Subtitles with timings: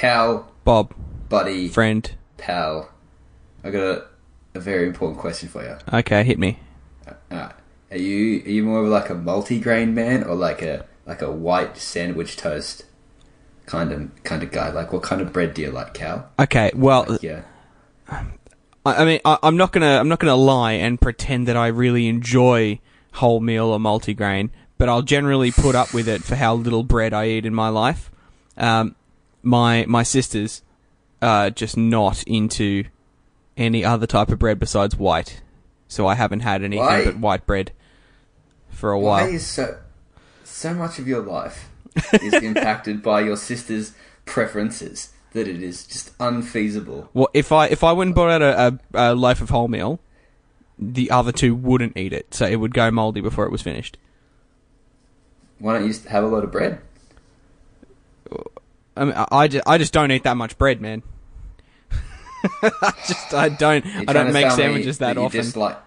[0.00, 0.94] Cal, Bob,
[1.28, 2.10] buddy, friend.
[2.38, 2.88] pal,
[3.62, 4.06] I got a,
[4.54, 5.76] a very important question for you.
[5.92, 6.58] Okay, hit me.
[7.30, 7.52] Alright.
[7.90, 11.30] Are you are you more of like a multi-grain man or like a like a
[11.30, 12.86] white sandwich toast
[13.66, 14.70] kind of kind of guy?
[14.70, 16.30] Like what kind of bread do you like, Cal?
[16.38, 17.42] Okay, well, Yeah.
[18.08, 18.24] I,
[18.86, 22.08] I mean, I, I'm not gonna, I'm not gonna lie and pretend that I really
[22.08, 22.80] enjoy
[23.16, 24.48] wholemeal or multigrain,
[24.78, 27.68] but I'll generally put up with it for how little bread I eat in my
[27.68, 28.10] life.
[28.56, 28.96] Um,
[29.42, 30.62] my my sisters
[31.22, 32.84] are just not into
[33.56, 35.42] any other type of bread besides white,
[35.88, 37.04] so I haven't had anything Why?
[37.04, 37.72] but white bread
[38.70, 39.34] for a Why while.
[39.34, 39.78] is so
[40.44, 41.68] so much of your life
[42.22, 43.92] is impacted by your sister's
[44.24, 47.08] preferences that it is just unfeasible.
[47.14, 49.98] Well, if I if I went and bought out a, a, a loaf of wholemeal,
[50.78, 53.98] the other two wouldn't eat it, so it would go moldy before it was finished.
[55.58, 56.80] Why don't you just have a lot of bread?
[59.00, 61.02] I mean, I, just, I just don't eat that much bread, man.
[62.62, 65.40] I just I don't You're I don't make sandwiches that, you often.
[65.40, 65.78] Dislike,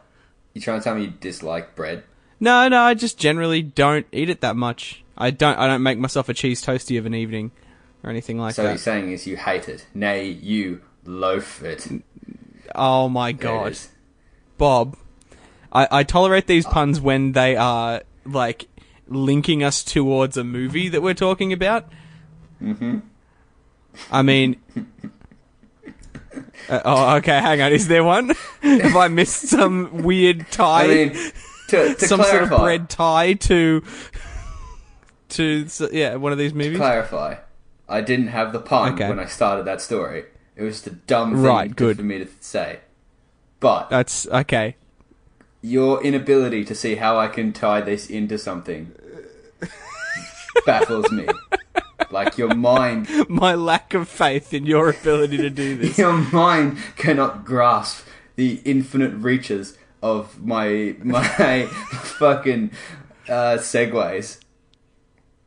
[0.53, 2.03] you trying to tell me you dislike bread?
[2.39, 5.03] No, no, I just generally don't eat it that much.
[5.15, 7.51] I don't I don't make myself a cheese toasty of an evening
[8.03, 8.55] or anything like that.
[8.55, 9.85] So what you're saying is you hate it.
[9.93, 11.87] Nay, you loaf it.
[12.75, 13.77] oh my god.
[14.57, 14.97] Bob!
[15.71, 18.67] I, I tolerate these uh, puns when they are like
[19.07, 21.91] linking us towards a movie that we're talking about.
[22.63, 22.99] Mm-hmm.
[24.11, 24.55] I mean.
[26.69, 27.39] Uh, oh, okay.
[27.39, 27.71] Hang on.
[27.73, 28.31] Is there one?
[28.61, 30.83] Have I missed some weird tie?
[30.85, 31.09] I mean,
[31.69, 33.83] to, to some clarify, sort of bread tie to
[35.29, 36.77] to yeah one of these movies.
[36.77, 37.35] clarify,
[37.89, 39.09] I didn't have the pun Okay.
[39.09, 40.25] when I started that story.
[40.55, 41.97] It was just a dumb thing Right, good.
[41.97, 42.79] for me to say.
[43.59, 44.75] But That's okay.
[45.61, 48.91] your inability to see how I can tie this into something
[50.65, 51.25] baffles me.
[52.11, 55.97] Like your mind, My lack of faith in your ability to do this.
[55.97, 58.05] your mind cannot grasp
[58.35, 61.65] the infinite reaches of my my
[62.19, 62.71] fucking
[63.29, 64.39] uh, segues.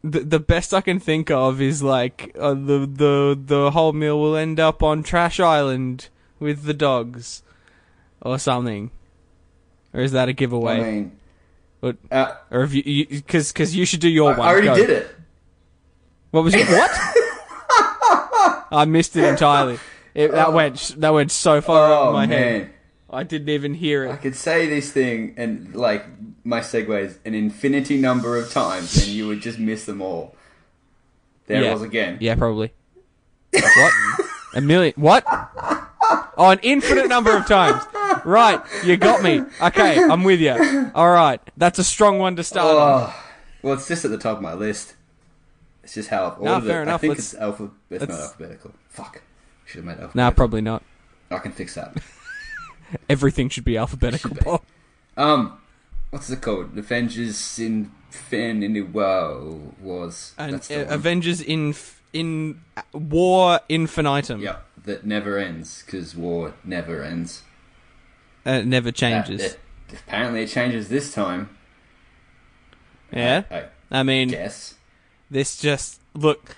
[0.02, 4.18] the, the best I can think of is like uh, the the the whole meal
[4.20, 6.08] will end up on Trash Island
[6.38, 7.42] with the dogs
[8.22, 8.90] or something.
[9.92, 10.78] Or is that a giveaway?
[10.80, 11.18] I mean,
[11.80, 14.48] But- uh, or if you because because you should do your I, one.
[14.48, 14.76] I already Go.
[14.76, 15.15] did it.
[16.36, 16.68] What was it?
[16.68, 16.90] What?
[18.70, 19.78] I missed it entirely.
[20.12, 22.38] It, that went that went so far Oh over my man.
[22.38, 22.70] head.
[23.08, 24.10] I didn't even hear it.
[24.10, 26.04] I could say this thing and like
[26.44, 30.36] my segues an infinity number of times, and you would just miss them all.
[31.46, 31.70] There Yeah.
[31.70, 32.18] it was again.
[32.20, 32.74] Yeah, probably.
[33.54, 33.92] what?
[34.56, 34.92] A million?
[34.96, 35.24] What?
[36.36, 37.82] Oh, an infinite number of times.
[38.26, 39.40] Right, you got me.
[39.62, 40.90] Okay, I'm with you.
[40.94, 43.02] All right, that's a strong one to start oh, on.
[43.04, 43.24] Oh,
[43.62, 44.95] well, it's just at the top of my list.
[45.86, 46.82] It's just how I've ordered fair it.
[46.82, 46.94] enough.
[46.96, 47.70] I think Let's- it's alpha.
[47.90, 48.72] It's not alphabetical.
[48.88, 49.22] Fuck.
[49.66, 50.18] Should have made alphabetical.
[50.20, 50.82] Nah, probably not.
[51.30, 51.96] I can fix that.
[53.08, 54.30] Everything should be alphabetical.
[54.34, 54.58] Should be.
[55.16, 55.58] Um,
[56.10, 56.76] what's it called?
[56.76, 60.86] Avengers in Fin in the Wow was And that's uh.
[60.88, 61.72] Avengers in
[62.12, 64.40] in War Infinitum.
[64.40, 67.42] Yep, that never ends because war never ends.
[68.44, 69.40] Uh, it never changes.
[69.40, 69.60] it-
[69.92, 71.50] apparently, it changes this time.
[73.12, 74.74] yeah, I I mean, guess.
[75.30, 76.56] This just look.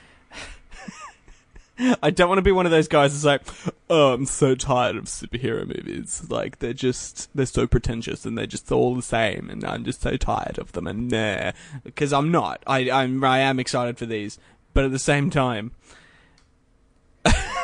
[2.02, 4.96] I don't want to be one of those guys that's like, oh, I'm so tired
[4.96, 6.24] of superhero movies.
[6.28, 10.00] Like they're just they're so pretentious and they're just all the same, and I'm just
[10.00, 10.86] so tired of them.
[10.86, 11.52] And nah,
[11.84, 12.62] because I'm not.
[12.66, 14.38] I I'm I am excited for these,
[14.74, 15.72] but at the same time,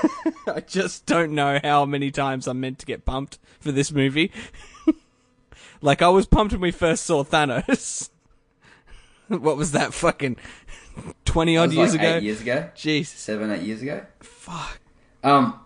[0.46, 4.30] I just don't know how many times I'm meant to get pumped for this movie.
[5.80, 8.10] like I was pumped when we first saw Thanos.
[9.28, 10.36] what was that fucking
[11.34, 12.16] twenty odd years like ago?
[12.16, 12.70] Eight years ago.
[12.76, 13.06] Jeez.
[13.06, 14.02] Seven, eight years ago.
[14.20, 14.78] fuck!
[15.22, 15.60] Um.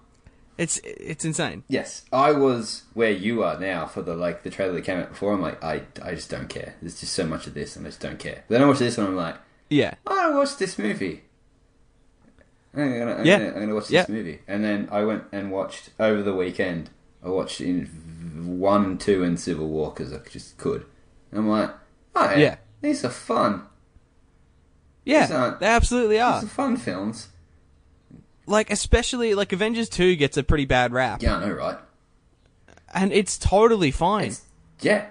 [0.57, 1.63] It's it's insane.
[1.69, 5.11] Yes, I was where you are now for the like the trailer that came out
[5.11, 5.33] before.
[5.33, 6.75] I'm like, I, I just don't care.
[6.83, 8.43] There's just so much of this, and I just don't care.
[8.49, 9.37] Then I watch this, and I'm like,
[9.71, 11.23] Yeah, I want to watch this movie.
[12.75, 13.39] I'm gonna, I'm Yeah.
[13.39, 14.07] gonna, I'm gonna watch this Yeah.
[14.09, 14.41] movie.
[14.49, 16.91] And then I went and watched over the weekend.
[17.25, 20.85] I watched in one and two in Civil War because I just could.
[21.31, 21.71] And I'm like,
[22.17, 22.57] oh yeah, Yeah.
[22.81, 23.63] these are fun.
[25.09, 26.41] Yeah, aren't- they absolutely are.
[26.41, 27.29] These are fun films.
[28.47, 31.79] Like especially like Avengers Two gets a pretty bad rap, Yeah, I know, right?
[32.95, 34.29] and it's totally fine.
[34.29, 34.43] It's,
[34.81, 35.07] yeah,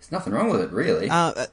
[0.00, 1.08] there's nothing wrong with it, really.
[1.08, 1.46] Uh, uh,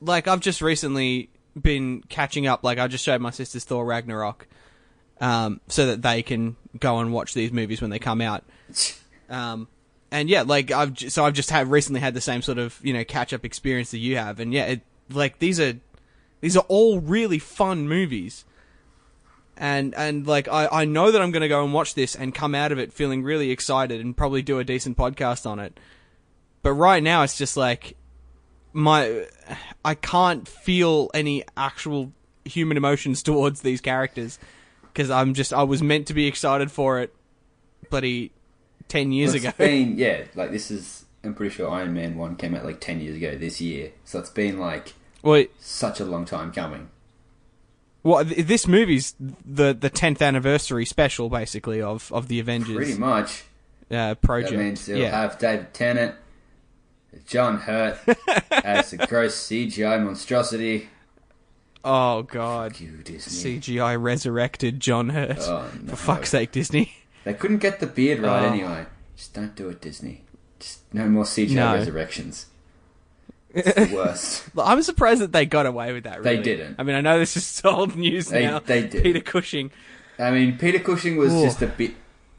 [0.00, 1.28] like I've just recently
[1.60, 2.64] been catching up.
[2.64, 4.46] Like I just showed my sisters Thor Ragnarok,
[5.20, 8.44] um, so that they can go and watch these movies when they come out.
[9.28, 9.68] Um,
[10.10, 12.80] and yeah, like I've j- so I've just had recently had the same sort of
[12.82, 15.74] you know catch up experience that you have, and yeah, it, like these are
[16.40, 18.44] these are all really fun movies.
[19.56, 22.34] and and like I I know that I'm going to go and watch this and
[22.34, 25.78] come out of it feeling really excited and probably do a decent podcast on it.
[26.62, 27.96] But right now it's just like
[28.72, 29.26] my
[29.84, 32.12] I can't feel any actual
[32.44, 34.38] human emotions towards these characters
[34.84, 37.14] because I'm just I was meant to be excited for it
[37.90, 38.32] bloody
[38.88, 39.52] 10 years It's ago.
[39.58, 41.04] been yeah, like this is.
[41.22, 44.18] I'm pretty sure Iron Man one came out like ten years ago this year, so
[44.18, 46.88] it's been like well, such a long time coming.
[48.02, 53.44] well this movie's the the 10th anniversary special basically of of the Avengers Pretty much.
[53.90, 54.52] uh, project.
[54.52, 55.10] That means they'll yeah.
[55.10, 56.14] have David Tennant,
[57.26, 57.98] John Hurt
[58.50, 60.88] as the gross CGI monstrosity.
[61.84, 62.78] oh god.
[62.80, 63.58] You Disney.
[63.60, 65.38] CGI resurrected John Hurt.
[65.40, 65.90] Oh, no.
[65.90, 66.92] For fuck's sake, Disney.
[67.24, 68.52] They couldn't get the beard right Oh.
[68.52, 68.86] anyway.
[69.16, 70.22] Just don't do it, Disney.
[70.58, 71.74] Just no more CGI No.
[71.74, 72.46] resurrections.
[73.54, 74.44] It's the worst.
[74.58, 76.22] I'm surprised that they got away with that.
[76.22, 76.76] They didn't.
[76.78, 78.58] I mean, I know this is old news They- now.
[78.60, 79.02] they did.
[79.02, 79.70] Peter Cushing.
[80.18, 81.42] I mean, Peter Cushing was Ooh.
[81.44, 81.92] just a bit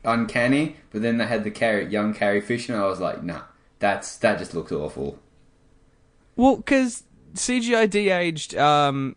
[0.03, 3.41] uncanny, but then they had the young Carrie Fisher, and I was like, nah,
[3.79, 5.19] that's that just looks awful.
[6.35, 7.03] Well, because
[7.33, 9.15] CGI de-aged, um,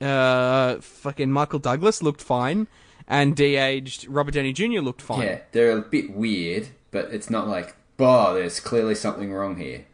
[0.00, 2.66] uh, fucking Michael Douglas looked fine,
[3.08, 4.80] and de-aged Robert Downey Jr.
[4.80, 5.22] looked fine.
[5.22, 9.86] Yeah, they're a bit weird, but it's not like, bah, there's clearly something wrong here.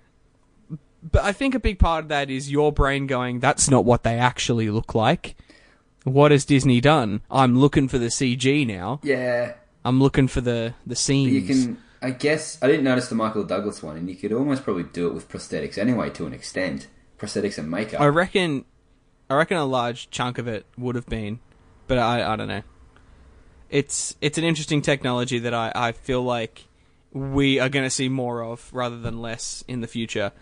[1.02, 4.02] But I think a big part of that is your brain going, "That's not what
[4.02, 5.36] they actually look like."
[6.04, 7.20] What has Disney done?
[7.30, 9.00] I'm looking for the CG now.
[9.02, 9.54] Yeah,
[9.84, 11.32] I'm looking for the the but scenes.
[11.32, 11.78] you can.
[12.02, 15.06] I guess I didn't notice the Michael Douglas one, and you could almost probably do
[15.06, 16.86] it with prosthetics anyway, to an extent.
[17.18, 18.00] Prosthetics and makeup.
[18.00, 18.64] I reckon,
[19.28, 21.38] I reckon a large chunk of it would have been,
[21.86, 22.62] but I, I don't know.
[23.68, 26.66] It's it's an interesting technology that I, I feel like
[27.12, 30.32] we are going to see more of rather than less in the future.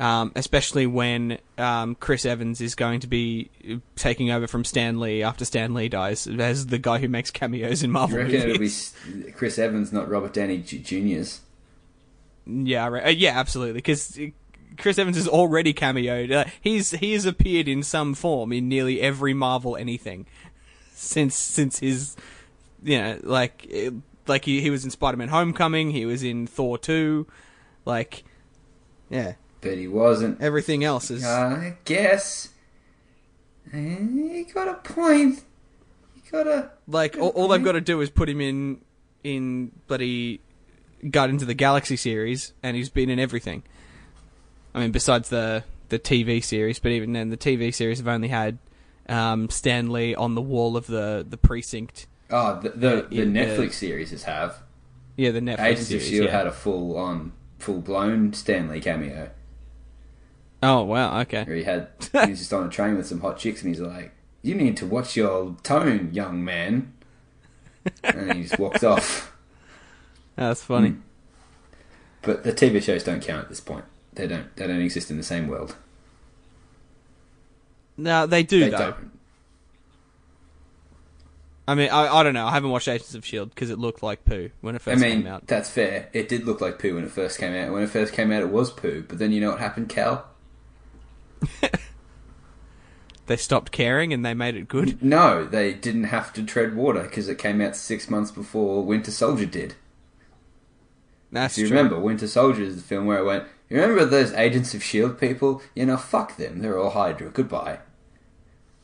[0.00, 3.50] Um, especially when um, Chris Evans is going to be
[3.96, 7.82] taking over from Stan Lee after Stan Lee dies as the guy who makes cameos
[7.82, 8.18] in Marvel.
[8.18, 11.40] you reckon it'll be Chris Evans, not Robert Downey Jr.'s?
[12.46, 13.74] Yeah, uh, yeah, absolutely.
[13.74, 14.18] Because
[14.78, 16.30] Chris Evans has already cameoed.
[16.32, 20.26] Uh, he's he has appeared in some form in nearly every Marvel anything
[20.94, 22.16] since since his
[22.84, 23.94] you know like it-
[24.28, 25.90] like he he was in Spider Man Homecoming.
[25.90, 27.26] He was in Thor two.
[27.84, 28.22] Like
[29.10, 30.40] yeah, But he wasn't.
[30.40, 31.24] everything else is.
[31.24, 32.50] I guess.
[33.72, 35.42] Eh, You got a point.
[36.16, 36.70] You got a.
[36.86, 38.80] Like all, all they've got to do is put him in
[39.24, 40.40] in bloody
[41.10, 43.62] Guardians of the Galaxy series, and he's been in everything.
[44.74, 48.28] I mean, besides the the TV series, but even then, the TV series have only
[48.28, 48.58] had
[49.08, 52.06] um, Stan Lee on the wall of the the precinct.
[52.30, 54.62] Oh, the the, the in the- Netflix series have.
[55.16, 56.04] Yeah, the Netflix Agents series.
[56.04, 56.30] of Shield yeah.
[56.30, 59.30] had a full on, full blown Stan Lee cameo.
[60.62, 61.44] Oh wow, okay.
[61.44, 63.80] Where he had he was just on a train with some hot chicks, and he's
[63.80, 64.12] like,
[64.42, 66.92] "You need to watch your tone, young man."
[68.02, 69.34] and he just walked off.
[70.36, 70.90] That's funny.
[70.90, 71.00] Hmm.
[72.22, 73.84] But the TV shows don't count at this point.
[74.14, 74.54] They don't.
[74.56, 75.76] They don't exist in the same world.
[77.96, 78.78] No, they do They though.
[78.78, 79.10] don't.
[81.66, 82.46] I mean, I, I don't know.
[82.46, 85.02] I haven't watched Agents of Shield because it looked like poo when it I first
[85.02, 85.46] mean, came out.
[85.46, 86.08] that's fair.
[86.14, 87.72] It did look like poo when it first came out.
[87.72, 89.04] When it first came out, it was poo.
[89.06, 90.26] But then you know what happened, Cal?
[93.26, 95.02] They stopped caring and they made it good.
[95.02, 99.10] No, they didn't have to tread water because it came out six months before Winter
[99.10, 99.74] Soldier did.
[101.30, 101.76] That's Do you true.
[101.76, 103.44] remember Winter Soldier is the film where it went?
[103.68, 105.60] You remember those Agents of Shield people?
[105.74, 106.60] You know, fuck them.
[106.60, 107.28] They're all Hydra.
[107.28, 107.80] Goodbye.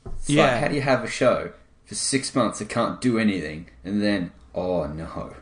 [0.05, 0.61] It's like, Yeah.
[0.61, 1.53] how do you have a show
[1.87, 5.37] for six months that can't do anything, and then oh no,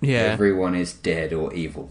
[0.00, 0.18] Yeah.
[0.18, 1.90] everyone is dead or evil,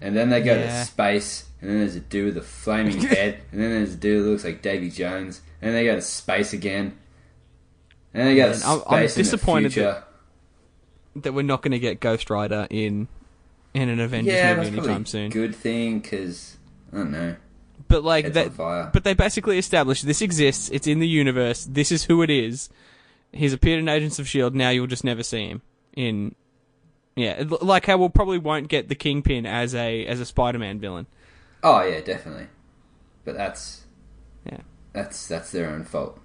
[0.00, 0.66] and then they go Yeah.
[0.80, 3.96] to space, and then there's a dude with a flaming head, and then there's a
[3.96, 6.96] dude that looks like Davy Jones, and then they go to space again,
[8.14, 10.04] and they go to Man, I'm- I'm space in the disappointed future.
[11.16, 13.08] that we're not going to get Ghost Rider in
[13.72, 15.30] in an Avengers yeah, movie anytime soon.
[15.30, 16.56] good thing because
[16.92, 17.36] I don't know.
[17.88, 18.56] But like that,
[18.92, 20.68] but they basically established this exists.
[20.70, 21.64] It's in the universe.
[21.64, 22.68] This is who it is.
[23.32, 24.54] He's appeared in Agents of Shield.
[24.54, 25.62] Now you'll just never see him
[25.96, 26.34] in.
[27.16, 31.06] Yeah, like how we'll probably won't get the Kingpin as a as a Spider-Man villain.
[31.62, 32.46] Oh yeah, definitely.
[33.24, 33.82] But that's
[34.46, 34.58] Yeah.
[34.92, 36.18] that's that's their own fault.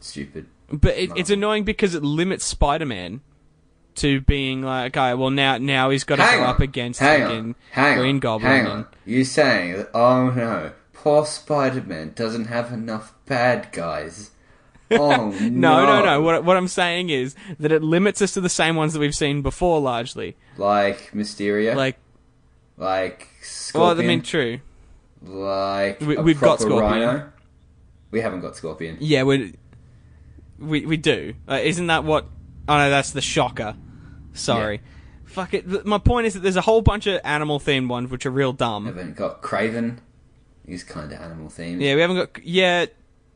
[0.00, 0.46] Stupid.
[0.70, 3.20] But it, it's annoying because it limits Spider-Man
[3.96, 7.00] to being like, okay, well now now he's got to Hang go on, up against
[7.00, 8.50] hang fucking on, hang Green on, Goblin.
[8.52, 8.86] Hang on.
[9.04, 9.90] You saying that?
[9.94, 14.30] Oh no, poor Spider-Man doesn't have enough bad guys.
[14.90, 16.22] Oh no, No, no, no.
[16.22, 19.14] What, what I'm saying is that it limits us to the same ones that we've
[19.14, 20.34] seen before, largely.
[20.56, 21.98] Like Mysterio, like
[22.78, 24.60] Like, like Scorpion, well, I mean, true.
[25.22, 26.80] Like we, we've got Scorpion.
[26.80, 27.32] Rhino.
[28.10, 28.96] We haven't got Scorpion.
[29.00, 29.54] Yeah, we
[30.58, 31.34] We we do.
[31.48, 32.26] Uh, isn't that what?
[32.68, 33.76] Oh no, that's the shocker.
[34.32, 34.80] Sorry.
[35.24, 35.86] Fuck it.
[35.86, 38.52] My point is that there's a whole bunch of animal themed ones which are real
[38.52, 38.84] dumb.
[38.84, 39.98] We haven't got Kraven.
[40.66, 41.80] He's kind of animal themed.
[41.80, 42.44] Yeah, we haven't got.
[42.44, 42.86] Yeah,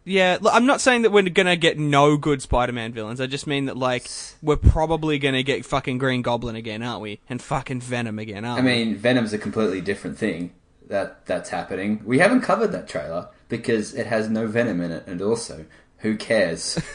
[0.05, 0.39] yeah.
[0.41, 3.21] Look, I'm not saying that we're gonna get no good Spider-Man villains.
[3.21, 4.09] I just mean that like
[4.43, 7.21] we're probably gonna get fucking Green Goblin again, aren't we?
[7.29, 10.53] And fucking Venom again, aren't I mean, Venom's a completely different thing
[10.89, 12.03] that that's happening.
[12.05, 15.67] We haven't covered that trailer because it has no Venom in it, and also,
[15.99, 16.79] who cares?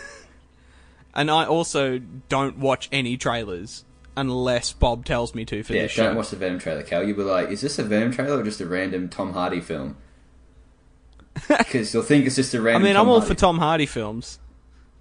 [1.17, 1.97] And I also
[2.29, 3.83] don't watch any trailers
[4.15, 7.03] unless Bob tells me to for yeah, this don't watch the Venom trailer, Cal.
[7.03, 9.97] You'll be like, is this a Venom trailer or just a random Tom Hardy film?
[11.47, 12.83] Because you'll think it's just a random.
[12.83, 14.37] I mean, Tom I'm all Hardy for Tom Hardy films,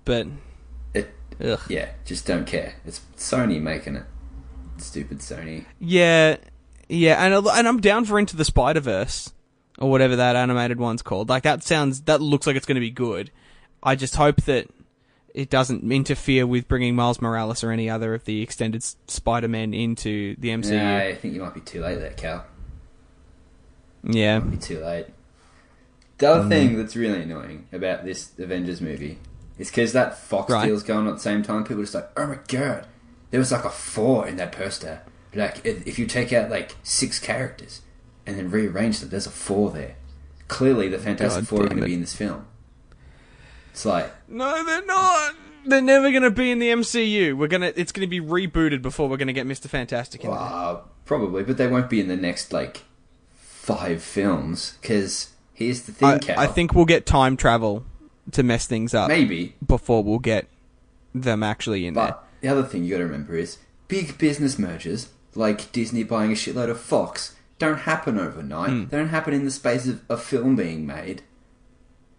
[0.07, 0.27] but
[0.95, 1.61] It, ugh.
[1.69, 2.77] yeah, just don't care.
[2.87, 4.05] It's Sony making it.
[4.79, 5.67] Stupid Sony.
[5.81, 6.37] Yeah,
[6.89, 9.33] yeah, and and I'm down for Into the Spider Verse
[9.79, 11.29] or whatever that animated one's called.
[11.29, 13.31] Like that sounds that looks like it's going to be good.
[13.83, 14.69] I just hope that
[15.35, 20.35] it doesn't interfere with bringing Miles Morales or any other of the extended Spider-Man into
[20.39, 20.73] the MCU.
[20.73, 22.47] Nah, I think you might be too late there, Cal.
[24.03, 25.07] Yeah, Might be too late.
[26.19, 29.19] The other um, thing that's really annoying about this Avengers movie
[29.59, 30.67] is because that Fox Right.
[30.67, 31.65] deal's going on at the same time.
[31.65, 32.87] People are just like, oh my god,
[33.31, 35.03] there was like a four in that poster.
[35.37, 37.83] Like, if if you take out like six characters
[38.27, 39.97] and then rearrange them, there's a four there.
[40.49, 42.47] Clearly, the Fantastic God Four are going to be in this film.
[43.73, 45.35] It's like, no, they're not.
[45.67, 47.37] They're never going to be in the MCU.
[47.37, 47.73] We're gonna.
[47.75, 50.39] It's going to be rebooted before we're going to get Mister Fantastic in there.
[50.39, 52.85] uh, probably, but they won't be in the next like
[53.35, 54.79] five films.
[54.81, 56.39] Because here's the thing, I, Cal.
[56.39, 57.85] I think we'll get time travel
[58.33, 60.47] to mess things up maybe before we'll get
[61.15, 62.17] them actually in there.
[62.41, 66.35] The other thing you got to remember is big business mergers, like Disney buying a
[66.35, 68.71] shitload of Fox, don't happen overnight.
[68.71, 68.85] Hmm.
[68.87, 71.23] They don't happen in the space of a film being made.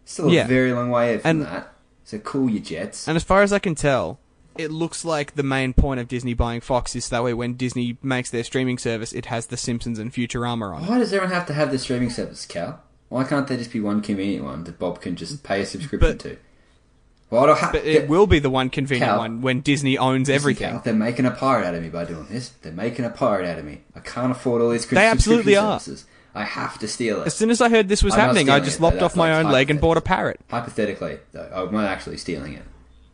[0.05, 0.47] Still a Yeah.
[0.47, 1.73] very long way from And- that.
[2.05, 3.05] So cool your jets.
[3.07, 4.17] And as far as I can tell,
[4.57, 7.97] it looks like the main point of Disney buying Fox is that way when Disney
[8.01, 10.89] makes their streaming service, it has The Simpsons and Futurama on it.
[10.89, 12.81] Why does everyone have to have the streaming service, Cal?
[13.09, 16.11] Why can't there just be one convenient one that Bob can just pay a subscription
[16.13, 16.37] But- to?
[17.31, 19.17] I But it will be the one convenient Cal.
[19.19, 20.69] one when Disney owns everything.
[20.71, 22.49] Cal, they're making a pirate out of me by doing this.
[22.61, 23.81] They're making a pirate out of me.
[23.95, 25.79] I can't afford all these They absolutely are.
[25.79, 26.05] services.
[26.33, 27.27] I have to steal it.
[27.27, 29.39] As soon as I heard this was I'm happening, I just it, lopped off my
[29.39, 30.39] own leg and bought a parrot.
[30.49, 32.63] hypothetically, though, I'm not actually stealing it.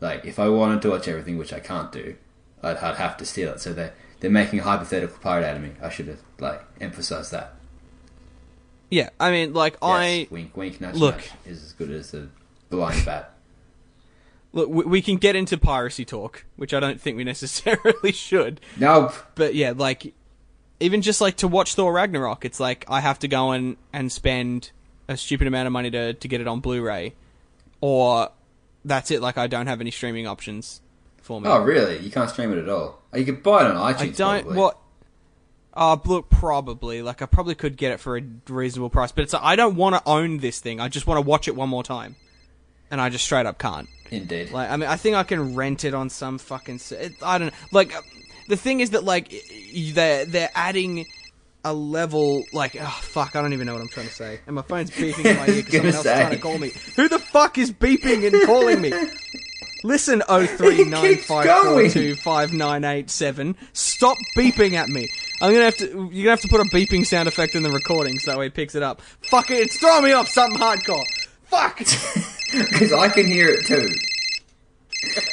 [0.02, 2.16] Like, if I wanted to watch everything, which I can't do,
[2.62, 3.62] I'd, I'd have to steal it.
[3.62, 5.72] So they're, they're making a hypothetical pirate out of me.
[5.82, 7.54] I should have, like, emphasized that.
[8.92, 11.16] Yeah, I mean, like Yes, I wink, wink, nudge, Look.
[11.16, 12.28] nudge is as good as a
[12.70, 13.33] blind bat.
[14.54, 14.70] Look.
[14.70, 18.62] We, we can get into piracy talk, which I don't think we necessarily should.
[18.78, 19.12] No.
[19.36, 20.14] But yeah, like
[20.80, 24.12] even just like to watch Thor Ragnarok, it's like I have to go and and
[24.12, 24.72] spend
[25.08, 27.14] a stupid amount of money to to get it on Blu-ray,
[27.82, 28.30] or
[28.86, 29.22] that's it.
[29.22, 30.82] Like I don't have any streaming options
[31.22, 31.48] for me.
[31.50, 32.00] Oh, really?
[32.00, 33.02] You can't stream it at all?
[33.12, 34.00] Oh, you could buy it on iTunes.
[34.00, 34.58] I don't probably.
[34.58, 34.80] what.
[35.76, 39.34] Uh, look, probably like I probably could get it for a reasonable price, but it's
[39.34, 40.80] I don't want to own this thing.
[40.80, 42.16] I just want to watch it one more time,
[42.94, 43.90] and I just straight up can't.
[44.12, 44.52] Indeed.
[44.52, 46.80] Like, I mean, I think I can rent it on some fucking.
[46.92, 47.58] It, I don't know.
[47.72, 48.02] Like, uh,
[48.48, 49.34] the thing is that like
[49.94, 51.08] they're they're adding
[51.66, 52.44] a level.
[52.54, 54.42] Like, oh fuck, I don't even know what I'm trying to say.
[54.46, 56.72] And my phone's beeping in my ear because someone else is trying to call me.
[56.96, 58.94] Who the fuck is beeping and calling me?
[59.84, 63.56] Listen, oh three nine five four two five nine eight seven.
[63.74, 65.10] Stop beeping at me.
[65.42, 65.88] I'm gonna have to.
[66.12, 68.46] You're gonna have to put a beeping sound effect in the recording so that way
[68.46, 69.02] it picks it up.
[69.24, 71.04] Fuck it, it's throwing me off something hardcore.
[71.54, 71.80] Fuck.
[72.54, 73.90] Because I can hear it too.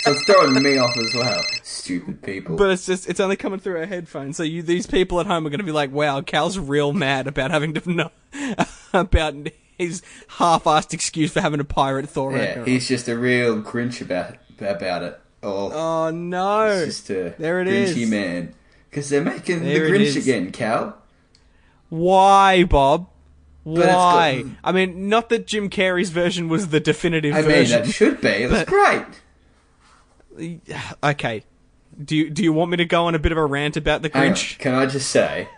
[0.00, 1.42] So it's throwing me off as well.
[1.62, 2.56] Stupid people.
[2.56, 4.38] But it's just it's only coming through our headphones.
[4.38, 7.26] So you these people at home are going to be like, "Wow, Cal's real mad
[7.26, 8.10] about having to know
[8.94, 9.34] about
[9.76, 14.00] his half-assed excuse for having a pirate Thor." yeah, Ragnarok." he's just a real Grinch
[14.00, 15.20] about about it.
[15.42, 16.74] Oh, Oh no!
[16.84, 18.10] He's just a There it Grinchy is.
[18.10, 18.54] man.
[18.88, 20.96] Because they're making There the Grinch again, Cal.
[21.90, 23.08] Why, Bob?
[23.76, 24.44] It's got- Why?
[24.64, 27.50] I mean, not that Jim Carrey's version was the definitive version.
[27.50, 27.82] I mean, version.
[27.82, 28.28] that should be.
[28.28, 29.04] It was great.
[31.02, 31.44] okay.
[32.02, 34.02] Do you do you want me to go on a bit of a rant about
[34.02, 34.58] the Hang on, Grinch?
[34.58, 35.48] Can I just say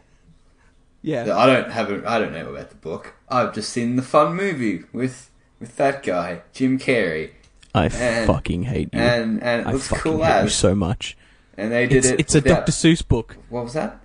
[1.02, 1.36] Yeah.
[1.36, 3.14] I don't have a, I don't know about the book.
[3.28, 7.30] I've just seen the fun movie with with that guy, Jim Carrey,
[7.74, 8.98] I and- fucking hate you.
[9.00, 10.54] and and it I was fucking cool hate you as.
[10.54, 11.16] so much.
[11.56, 12.20] And they did It's, it.
[12.20, 12.72] it's a Dr.
[12.72, 13.36] Seuss book.
[13.50, 14.00] What was that?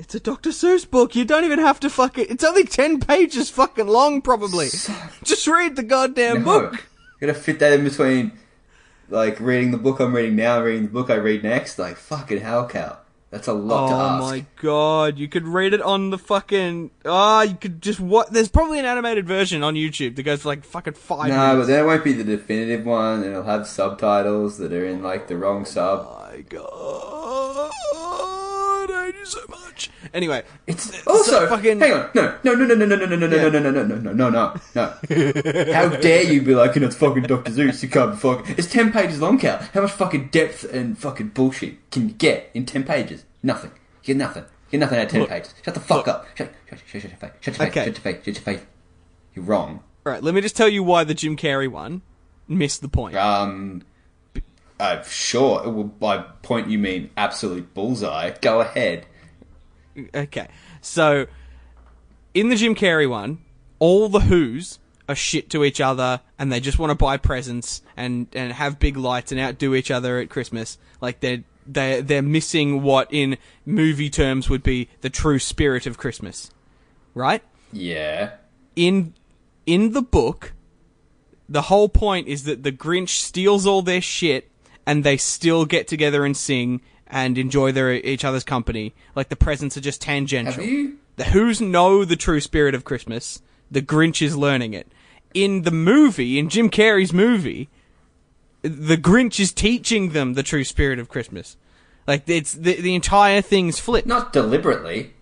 [0.00, 0.48] It's a Dr.
[0.50, 1.14] Seuss book.
[1.14, 2.26] You don't even have to fucking.
[2.30, 4.68] It's only ten pages fucking long, probably.
[5.22, 6.44] Just read the goddamn No.
[6.44, 6.72] book.
[7.20, 8.32] You gotta fit that in between,
[9.10, 11.78] like reading the book I'm reading now, and reading the book I read next.
[11.78, 12.98] Like fucking hell, Cal.
[13.30, 16.90] That's a lot to Oh my god, you could read it on the fucking.
[17.04, 18.32] Ah, you could just what?
[18.32, 21.50] There's probably an animated version on YouTube that goes for like fucking five No, but
[21.52, 21.68] minutes.
[21.68, 25.36] there won't be the definitive one, and it'll have subtitles that are in like the
[25.36, 26.08] wrong sub.
[26.10, 27.70] Oh my god,
[29.20, 29.90] you so much.
[30.12, 33.26] Anyway, It's also fucking- hang on, no, no, no, no, no, no, no, no, no,
[33.26, 35.72] no, no, no, no, no, no, no, no.
[35.72, 37.82] How dare you be like, know, it's fucking Doctor Seuss?
[37.82, 38.56] You can't fucking.
[38.58, 39.58] It's ten pages long, Cal.
[39.74, 43.24] How much fucking depth and fucking bullshit can you get in ten pages?
[43.42, 43.70] Nothing.
[44.02, 44.42] You get nothing.
[44.70, 45.54] You get nothing out of ten Look, pages.
[45.64, 46.08] Shut the fuck look.
[46.08, 46.26] up.
[46.36, 47.30] Shut, shut, shut, shut your face.
[47.40, 47.68] Shut your face.
[47.68, 47.84] Okay.
[47.86, 48.24] Shut your face.
[48.24, 48.60] Shut your face.
[49.34, 49.82] You're wrong.
[50.06, 52.02] all right, let me just tell you why the Jim Carrey one
[52.48, 53.14] missed the point.
[53.16, 53.82] Um,
[54.80, 55.68] uh, sure.
[55.70, 58.32] Well, by point you mean absolute bullseye.
[58.40, 59.06] Go ahead.
[60.14, 60.48] Okay,
[60.80, 61.26] so
[62.32, 63.38] in the Jim Carrey one,
[63.78, 67.82] all the Who's are shit to each other, and they just want to buy presents
[67.96, 70.78] and and have big lights and outdo each other at Christmas.
[71.00, 75.98] Like they're they they're missing what in movie terms would be the true spirit of
[75.98, 76.50] Christmas,
[77.14, 77.42] right?
[77.72, 78.32] Yeah.
[78.76, 79.14] in
[79.66, 80.52] in the book,
[81.48, 84.49] the whole point is that the Grinch steals all their shit
[84.90, 88.92] and they still get together and sing and enjoy their each other's company.
[89.14, 90.54] Like the presents are just tangential.
[90.54, 90.98] Have you?
[91.14, 93.40] The Who's know the true spirit of Christmas.
[93.70, 94.90] The Grinch is learning it.
[95.32, 97.68] In the movie, in Jim Carrey's movie,
[98.62, 101.56] the Grinch is teaching them the true spirit of Christmas.
[102.08, 104.08] Like it's the the entire thing's flipped.
[104.08, 105.14] Not deliberately.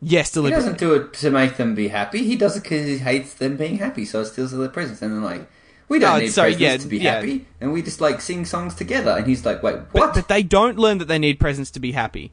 [0.00, 0.62] yes, deliberately.
[0.62, 2.22] He doesn't do it to make them be happy.
[2.22, 5.02] He does it because he hates them being happy, so it steals all their presents.
[5.02, 5.48] And they're like,
[5.88, 7.14] we don't Oh, need sorry, presents yeah, to be yeah.
[7.16, 9.10] happy, and we just like sing songs together.
[9.12, 10.14] And he's like, wait, what?
[10.14, 12.32] but they don't learn that they need presents to be happy.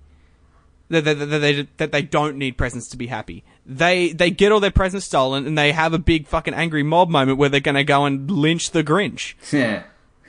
[0.89, 3.46] That, that, they, that they don't need presents to be happy.
[3.65, 7.10] They they get all their presents stolen and they have a big fucking angry mob
[7.10, 9.36] moment where they're gonna go and lynch the Grinch.
[9.53, 9.84] yeah,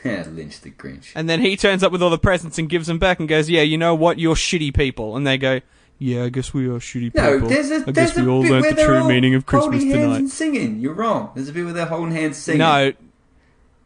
[0.04, 1.10] yeah, Lynch the Grinch.
[1.16, 3.50] And then he turns up with all the presents and gives them back and goes,
[3.50, 4.20] "Yeah, you know what?
[4.20, 5.62] You're shitty people." And they go,
[5.98, 7.40] "Yeah, I guess we are shitty people.
[7.40, 9.46] No, there's a I there's guess a we all bit learned the true meaning of
[9.46, 10.78] Christmas holding hands tonight." and singing.
[10.78, 11.32] You're wrong.
[11.34, 12.58] There's a bit where they're holding hands singing.
[12.58, 12.92] No,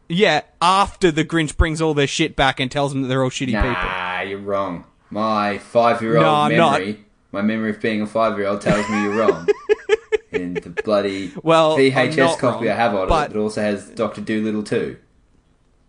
[0.09, 3.29] yeah, after the Grinch brings all their shit back and tells them that they're all
[3.29, 3.61] shitty people.
[3.71, 4.85] nah, you're wrong.
[5.09, 6.79] My five-year-old No, I'm not.
[6.79, 9.47] memory, my memory of being a five-year-old tells me you're wrong.
[10.31, 13.39] and the bloody Well, I'm VHS not copy wrong, I have on but- it that
[13.39, 14.97] also has Doctor Doolittle too.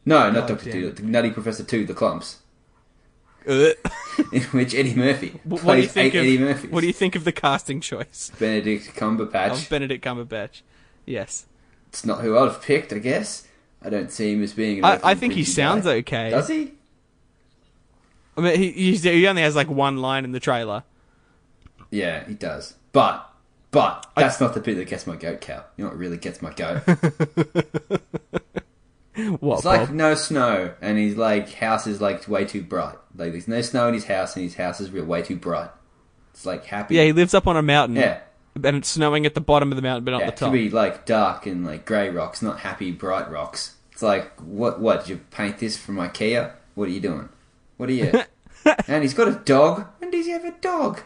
[0.05, 0.81] No, not Oh, Doctor damn.
[0.81, 1.05] Doolittle.
[1.07, 2.37] Nutty Professor Two, the Klumps,
[3.47, 3.75] Ugh.
[4.33, 6.71] in which Eddie Murphy What do you plays think eight of Eddie Murphys.
[6.71, 9.63] What do you think of the casting choice Benedict Cumberbatch.
[9.65, 10.63] of Benedict Cumberbatch?
[11.07, 11.47] Yes,
[11.89, 13.47] it's not who I'd have picked, I guess.
[13.83, 14.85] I don't see him as being.
[14.85, 15.97] I, I think he sounds guy.
[15.97, 16.31] okay.
[16.31, 16.73] Does he?
[18.37, 20.85] I mean, he he only has like one line in the trailer.
[21.91, 22.75] Yeah, he does.
[22.93, 23.29] But,
[23.71, 25.65] but that's not the bit that gets my goat cow.
[25.77, 26.83] You know what really gets my goat?
[29.41, 29.57] What?
[29.57, 29.91] It's like Bob?
[29.97, 32.95] no snow, and his like house is like way too bright.
[33.17, 35.71] Like there's no snow in his house, and his house is real way too bright.
[36.33, 36.95] It's like happy.
[36.95, 37.97] yeah, he lives up on a mountain.
[37.97, 38.21] yeah.
[38.65, 40.27] And it's snowing at the bottom of the mountain, but not yeah.
[40.27, 40.49] the It top.
[40.49, 43.77] should be like dark and like grey rocks, not happy bright rocks.
[43.93, 44.81] It's like what?
[44.81, 46.53] What did you paint this from IKEA?
[46.75, 47.29] What are you doing?
[47.77, 48.13] What are you?
[48.89, 49.87] and he's got a dog.
[49.99, 51.03] When does he have a dog?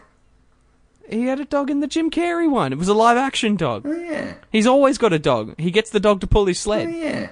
[1.09, 2.71] He had a dog in the Jim Carrey one.
[2.71, 3.83] It was a live action dog.
[3.85, 4.35] Oh yeah.
[4.51, 5.59] He's always got a dog.
[5.59, 6.87] He gets the dog to pull his sled.
[6.87, 7.29] Oh yeah.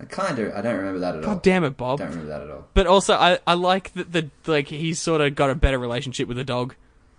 [0.00, 0.54] I kind of.
[0.54, 1.34] I don't remember that at all.
[1.34, 1.98] God damn it, Bob.
[1.98, 2.66] Don't remember that at all.
[2.74, 6.28] But also, I, I like that the like he's sort of got a better relationship
[6.28, 6.74] with the dog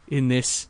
[0.07, 0.67] in this.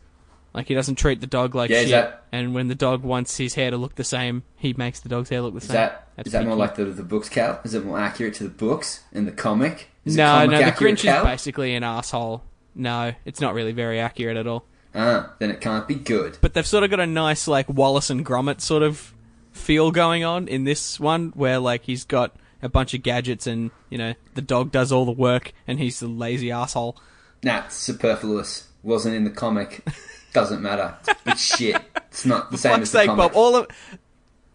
[0.55, 3.35] Like he doesn't treat the dog like Yeah, shit, that- and when the dog wants
[3.37, 5.75] his hair to look the same, he makes the dog's hair look the Is same.
[5.75, 7.59] that is that more like the the books, Cal?
[7.65, 9.89] Is it more accurate to the books in the comic?
[10.05, 11.23] Is no, comic no, the Grinch Cal?
[11.25, 12.41] is basically an asshole.
[12.73, 14.65] No, it's not really very accurate at all.
[14.95, 16.37] Ah, then it can't be good.
[16.39, 19.13] But they've sort of got a nice like Wallace and Gromit sort of
[19.51, 23.71] feel going on in this one, where like he's got a bunch of gadgets and
[23.89, 26.97] you know the dog does all the work and he's the lazy asshole.
[27.43, 28.69] Nah, superfluous.
[28.83, 29.85] Wasn't in the comic.
[30.35, 30.95] Doesn't matter.
[31.25, 31.81] It's shit.
[32.07, 33.31] It's not the same as the sake, comic.
[33.31, 33.35] Bob.
[33.35, 33.67] All of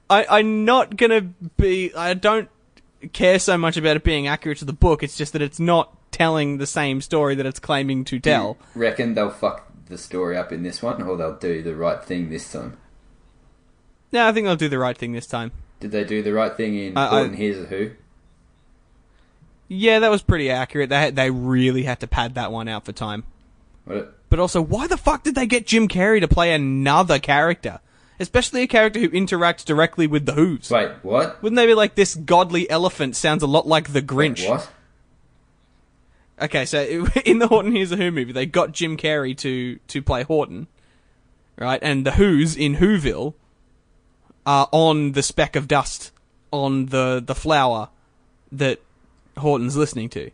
[0.09, 1.23] I, I'm not gonna
[1.57, 1.95] be.
[1.95, 2.49] I don't
[3.13, 5.03] care so much about it being accurate to the book.
[5.03, 8.59] It's just that it's not telling the same story that it's claiming to tell.
[8.75, 12.29] Reckon they'll fuck the story up in this one, or they'll do the right thing
[12.29, 12.77] this time.
[14.13, 15.53] No, I think they'll do the right thing this time.
[15.79, 17.93] Did they do the right thing in I- Horton Hears a Who?
[19.69, 20.91] Yeah, that was pretty accurate.
[20.91, 23.23] They had, they really had to pad that one out for time.
[23.85, 24.19] What?
[24.31, 27.81] But also, why the fuck did they get Jim Carrey to play another character?
[28.21, 30.71] Especially a character who interacts directly with the Who's.
[30.71, 31.43] Wait, what?
[31.43, 34.41] Wouldn't they be like this godly elephant sounds a lot like the Grinch?
[34.41, 34.71] Wait, what?
[36.41, 40.03] Okay, so in the Horton Hears a Who movie, they got Jim Carrey to to
[40.03, 40.69] play Horton,
[41.57, 41.81] right?
[41.83, 43.35] And the Who's in Whoville
[44.47, 46.13] are on the speck of dust
[46.53, 47.89] on the the flower
[48.53, 48.81] that
[49.39, 50.31] Horton's listening to.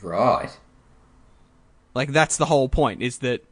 [0.00, 0.56] Right.
[1.96, 3.42] Like that's the whole point is that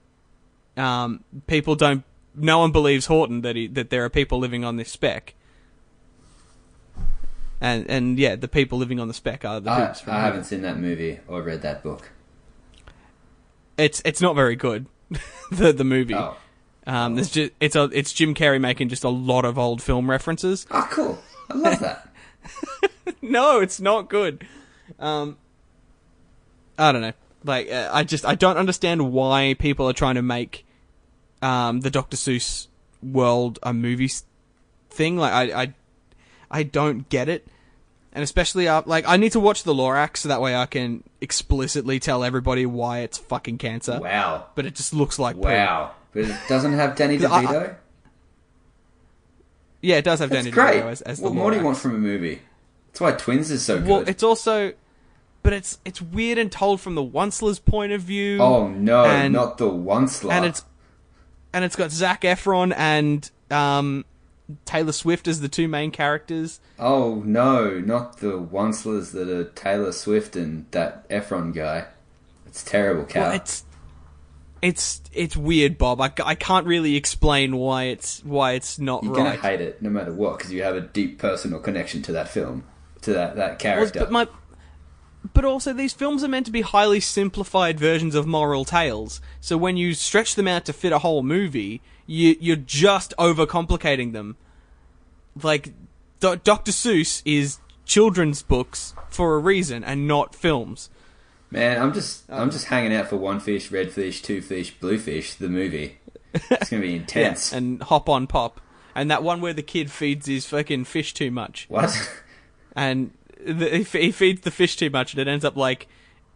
[0.77, 2.05] um, people don't.
[2.35, 5.35] No one believes Horton that he, that there are people living on this speck.
[7.61, 10.45] And and yeah, the people living on the speck are the I, hoops I haven't
[10.45, 12.11] seen that movie or read that book.
[13.79, 14.87] It's it's not very good.
[15.51, 16.15] the the movie.
[16.15, 16.37] Oh,
[16.87, 20.11] Um, there's just it's a it's Jim Carrey making just a lot of old film
[20.11, 20.67] references.
[20.71, 21.19] oh, cool.
[21.49, 22.09] I love that.
[23.23, 24.47] no, it's not good.
[24.99, 25.39] Um,
[26.79, 27.13] I don't know.
[27.45, 30.65] Like, uh, I just I don't understand why people are trying to make
[31.43, 32.17] um, the Dr.
[32.17, 32.69] Seuss
[33.03, 34.11] world a movie
[34.91, 35.17] thing.
[35.19, 35.75] Like, I I
[36.51, 37.47] I don't get it.
[38.17, 41.03] And especially, uh, like, I need to watch the Lorax so that way I can
[41.21, 43.99] explicitly tell everybody why it's fucking cancer.
[44.01, 44.47] Wow.
[44.55, 45.43] But it just looks like poo.
[45.43, 45.91] Wow.
[46.13, 47.77] But it doesn't have Danny I- I- DeVito?
[49.83, 50.83] Yeah, it does have That's Danny great.
[50.83, 52.41] DeVito as, as the what more do you want from a movie?
[52.89, 53.89] That's why Twins is so good.
[53.89, 54.73] Well, it's also,
[55.45, 58.39] but it's it's weird and told from the Onceler's point of view.
[58.41, 60.33] oh no, and- not the Onceler.
[60.33, 60.65] and it's
[61.53, 64.05] and it's got Zac Efron and um,
[64.65, 66.59] Taylor Swift as the two main characters.
[66.81, 71.87] Oh no, not the Oncelers that are Taylor Swift and that Efron guy.
[72.47, 73.23] It's terrible, Cal.
[73.29, 73.65] Well, it's
[74.63, 76.01] it's it's weird, Bob.
[76.01, 79.19] I, I can't really explain why it's why it's not You're right.
[79.25, 82.29] gonna hate it no matter what because you have a deep personal connection to that
[82.29, 82.65] film,
[83.03, 83.99] to that that Well, character.
[84.01, 84.27] but my
[85.35, 89.21] but also these films are meant to be highly simplified versions of moral tales.
[89.41, 94.13] So when you stretch them out to fit a whole movie, you you're just overcomplicating
[94.13, 94.37] them.
[95.43, 95.73] Like
[96.21, 96.73] Do- Dr.
[96.73, 100.89] Seuss is children's books for a reason and not films.
[101.51, 104.71] Man, I'm just Um, I'm just hanging out for one fish, red fish, two fish,
[104.79, 105.35] blue fish.
[105.35, 105.99] The movie.
[106.33, 107.53] It's gonna be intense.
[107.53, 108.61] and hop on pop.
[108.95, 111.67] And that one where the kid feeds his fucking fish too much.
[111.69, 111.91] what?
[112.77, 113.11] and
[113.45, 115.87] the, he he feeds the fish too much, and it ends up like,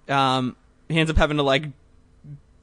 [0.09, 0.57] um,
[0.89, 1.67] he ends up having to like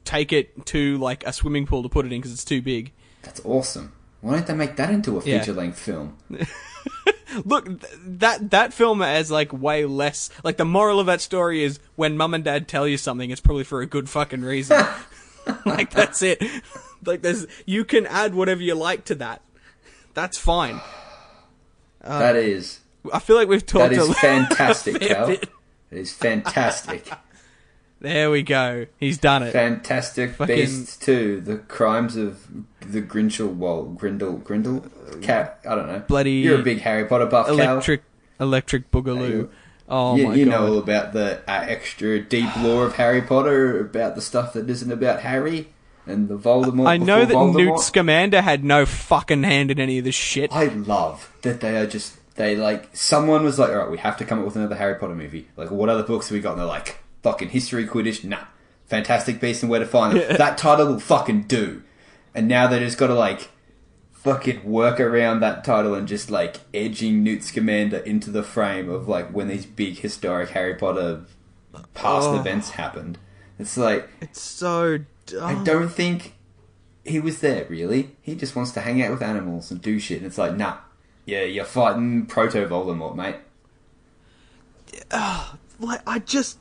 [0.04, 2.92] take it to like a swimming pool to put it in because it's too big.
[3.24, 3.94] That's awesome.
[4.22, 6.18] Why don't they make that into a feature length film?
[7.46, 10.30] Look, th- that that film has like way less.
[10.44, 13.42] Like the moral of that story is when mum and dad tell you something, it's
[13.42, 14.84] probably for a good fucking reason.
[15.66, 16.42] like that's it.
[17.06, 19.42] Like there's you can add whatever you like to that.
[20.14, 20.82] That's fine.
[22.02, 22.80] That is
[23.14, 25.28] I feel like we've talked that is fantastic, Cal.
[25.28, 25.50] bit.
[25.92, 27.10] It is fantastic.
[28.02, 28.86] There we go.
[29.00, 29.52] He's done it.
[29.52, 32.46] Fantastic Fucking- Beasts 2, The Crimes of
[32.82, 33.56] the Grinchel,
[33.98, 35.22] Grindel, Grindel?
[35.22, 36.00] Cat, I don't know.
[36.08, 37.58] Bloody You're a big Harry Potter buff, Cal.
[37.58, 38.04] Electric,
[38.40, 39.50] electric boogaloo.
[39.88, 40.52] Oh you, my you god!
[40.52, 44.70] know all about the uh, extra deep lore of Harry Potter, about the stuff that
[44.70, 45.68] isn't about Harry
[46.08, 46.88] and the Voldemort.
[46.88, 50.52] I know that before Newt Scamander had no fucking hand in any of this shit.
[50.52, 54.18] I love that they are just they like someone was like, all right, we have
[54.18, 55.48] to come up with another Harry Potter movie.
[55.58, 56.52] Like, what other books have we got?
[56.52, 58.44] And they're like, fucking History Quidditch, nah.
[58.88, 60.38] Fantastic Beasts and Where to Find Them.
[60.38, 61.82] That title will fucking do.
[62.36, 63.50] And now they just got to like
[64.12, 69.08] fucking work around that title and just like edging Newt Scamander into the frame of
[69.08, 71.22] like when these big historic Harry Potter
[71.94, 72.40] past Oh.
[72.40, 73.18] events happened.
[73.60, 75.44] It's like It's so dumb.
[75.44, 76.34] I don't think
[77.06, 78.16] he was there really.
[78.22, 80.18] He just wants to hang out with animals and do shit.
[80.18, 80.78] And it's like, nah,
[81.26, 83.36] yeah, you're fighting Proto Voldemort, mate.
[85.80, 86.60] like I just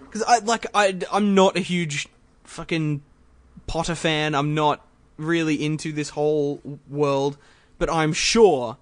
[0.00, 2.08] because I like I I'm not a huge
[2.44, 3.02] fucking
[3.66, 4.34] Potter fan.
[4.34, 4.84] I'm not
[5.16, 7.38] really into this whole world,
[7.78, 8.76] but I'm sure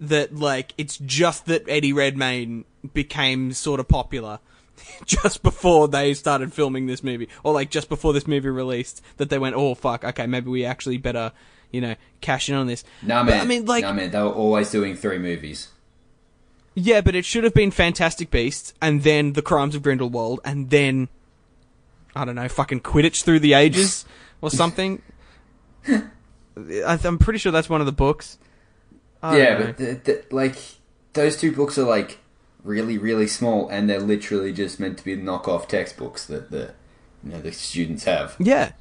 [0.00, 4.40] that like it's just that Eddie Redmayne became sort of popular
[5.04, 9.30] just before they started filming this movie, or like just before this movie released, that
[9.30, 11.32] they went, oh fuck, okay, maybe we actually better,
[11.70, 12.84] you know, cash in on this.
[13.02, 13.40] Nah, But, man.
[13.40, 14.10] I mean, like, nah, man.
[14.10, 15.68] They were always doing three movies.
[16.74, 20.70] Yeah, but it should have been Fantastic Beasts, and then The Crimes of Grindelwald, and
[20.70, 21.08] then
[22.14, 24.04] I don't know, fucking Quidditch through the ages
[24.40, 25.02] or something.
[25.88, 26.02] I-
[26.56, 28.38] I'm pretty sure that's one of the books.
[29.22, 29.66] Yeah, know.
[29.66, 30.56] but th th like
[31.14, 32.18] those two books are like
[32.62, 36.74] really, really small, and they're literally just meant to be knockoff textbooks that the
[37.24, 38.36] you know the students have.
[38.38, 38.72] yeah,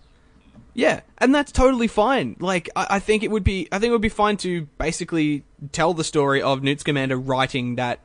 [0.78, 2.36] yeah, and that's totally fine.
[2.40, 5.44] Like, I, I think it would be, I think it would be fine to basically
[5.72, 8.00] tell the story of Newt Scamander writing that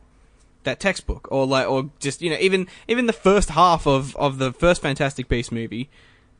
[0.64, 4.38] that textbook, or like, or just you know, even even the first half of of
[4.38, 5.90] the first Fantastic Beast movie,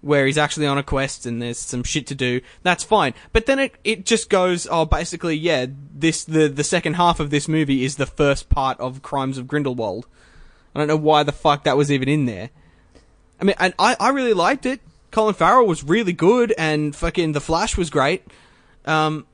[0.00, 2.40] where he's actually on a quest and there's some shit to do.
[2.62, 6.94] That's fine, but then it it just goes, oh, basically, yeah, this the the second
[6.94, 10.06] half of this movie is the first part of Crimes of Grindelwald.
[10.74, 12.48] I don't know why the fuck that was even in there.
[13.38, 14.80] I mean, and I, I really liked it.
[15.12, 18.26] Colin Farrell was really good, and fucking The Flash was great.
[18.84, 19.26] Um,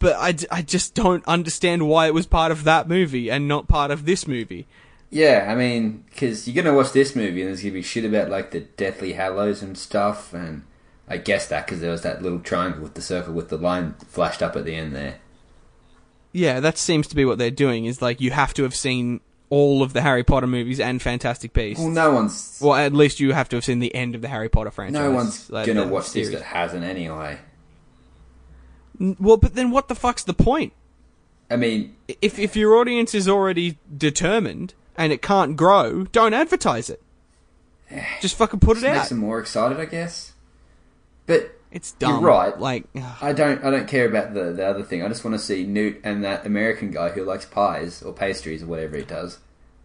[0.00, 3.46] but I, d- I just don't understand why it was part of that movie and
[3.46, 4.66] not part of this movie.
[5.10, 8.28] Yeah, I mean, because you're gonna watch this movie and there's gonna be shit about
[8.28, 10.64] like the Deathly Hallows and stuff, and
[11.06, 13.94] I guess that because there was that little triangle with the circle with the line
[14.08, 15.18] flashed up at the end there.
[16.32, 17.84] Yeah, that seems to be what they're doing.
[17.84, 21.52] Is like you have to have seen all of the Harry Potter movies and Fantastic
[21.52, 21.80] Beasts.
[21.82, 24.28] Well, no one's Well, at least you have to have seen the end of the
[24.28, 24.94] Harry Potter franchise.
[25.00, 26.30] no one's like, gonna watch this series.
[26.32, 27.38] that hasn't anyway.
[29.00, 30.72] N- Well, but then what the fuck's the point?
[31.50, 36.90] I mean, If if your audience is already determined and it can't grow, don't advertise
[36.90, 37.00] it.
[37.90, 38.04] Eh.
[38.20, 39.08] Just fucking put it it makes out.
[39.10, 40.32] them more excited, I guess.
[41.26, 42.12] But It's dumb.
[42.12, 42.58] You're right.
[42.58, 42.84] Like,
[43.20, 45.02] I don't I don't care about the, the other thing.
[45.02, 48.62] I just want to see Newt and that American guy who likes pies or pastries
[48.62, 49.38] or whatever he does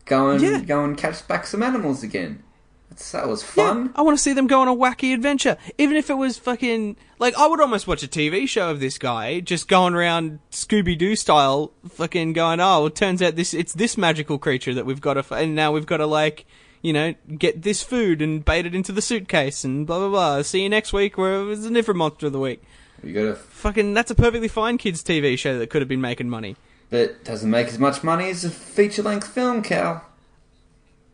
[0.05, 0.61] go and Yeah.
[0.61, 2.43] go and catch back some animals again.
[2.89, 3.93] That's, that was yeah, fun.
[3.95, 5.55] I want to see them go on a wacky adventure.
[5.77, 8.97] Even if it was fucking like, I would almost watch a TV show of this
[8.97, 13.53] guy just going around Scooby Doo style, fucking going, oh, well, it turns out this
[13.53, 16.45] it's this magical creature that we've got to, and now we've got to like.
[16.81, 20.41] You know, get this food and bait it into the suitcase and blah blah blah.
[20.41, 22.63] See you next week where it was a different monster of the week.
[23.03, 26.29] You gotta, Fucking, that's a perfectly fine kids' TV show that could have been making
[26.29, 26.55] money.
[26.89, 30.05] but doesn't make as much money as a feature length film, Cal.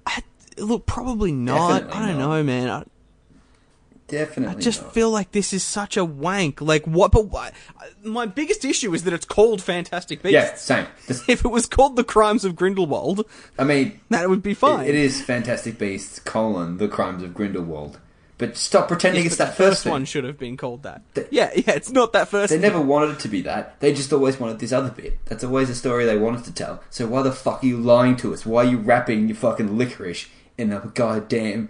[0.05, 0.21] I,
[0.57, 1.83] look, probably not.
[1.83, 2.29] Definitely I don't not.
[2.29, 2.69] know, man.
[2.69, 2.83] I,
[4.07, 4.55] Definitely.
[4.55, 4.93] I just not.
[4.93, 6.61] feel like this is such a wank.
[6.61, 7.11] Like what?
[7.11, 7.51] But why,
[8.03, 10.33] my biggest issue is that it's called Fantastic Beasts.
[10.33, 10.87] yeah, same.
[11.07, 13.25] Just- If it was called The Crimes of Grindelwald,
[13.59, 14.85] I mean, that would be fine.
[14.85, 17.99] it, it is Fantastic Beasts: colon The Crimes of Grindelwald.
[18.39, 21.01] But stop pretending Yes, it's that the first first one should have been called that.
[21.15, 22.51] They- yeah, yeah, it's not that first.
[22.51, 22.61] They thing.
[22.61, 23.79] never wanted it to be that.
[23.79, 25.17] They just always wanted this other bit.
[25.25, 26.83] That's always the story they wanted to tell.
[26.91, 28.45] So why the fuck are you lying to us?
[28.45, 31.69] Why are you wrapping your fucking licorice in a goddamn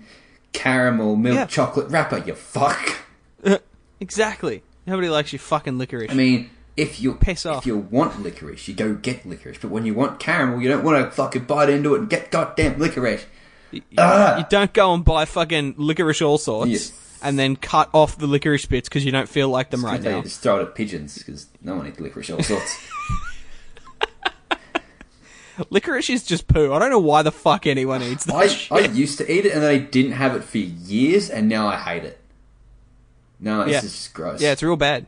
[0.57, 1.45] caramel milk Yeah.
[1.45, 2.17] chocolate wrapper?
[2.25, 2.97] You fuck.
[3.43, 3.57] Uh,
[3.99, 4.63] exactly.
[4.85, 6.09] Nobody likes your fucking licorice.
[6.11, 7.63] I mean, if you Piss off.
[7.63, 9.57] if you want licorice, you go get licorice.
[9.61, 12.31] But when you want caramel, you don't want to fucking bite into it and get
[12.31, 13.25] goddamn licorice.
[13.71, 17.27] you, you don't go and buy fucking licorice all sorts Yeah.
[17.27, 20.01] and then cut off the licorice bits because you don't feel like them Right right
[20.01, 20.11] now.
[20.17, 20.21] now.
[20.23, 22.77] Just throw it at pigeons because no one eats licorice all sorts.
[25.69, 26.71] Licorice is just poo.
[26.73, 28.71] I don't know why the fuck anyone eats that I, shit.
[28.71, 31.67] I used to eat it and then I didn't have it for years and now
[31.67, 32.19] I hate it.
[33.39, 33.81] No, it's Yeah.
[33.81, 34.41] just gross.
[34.41, 35.05] yeah, it's real bad.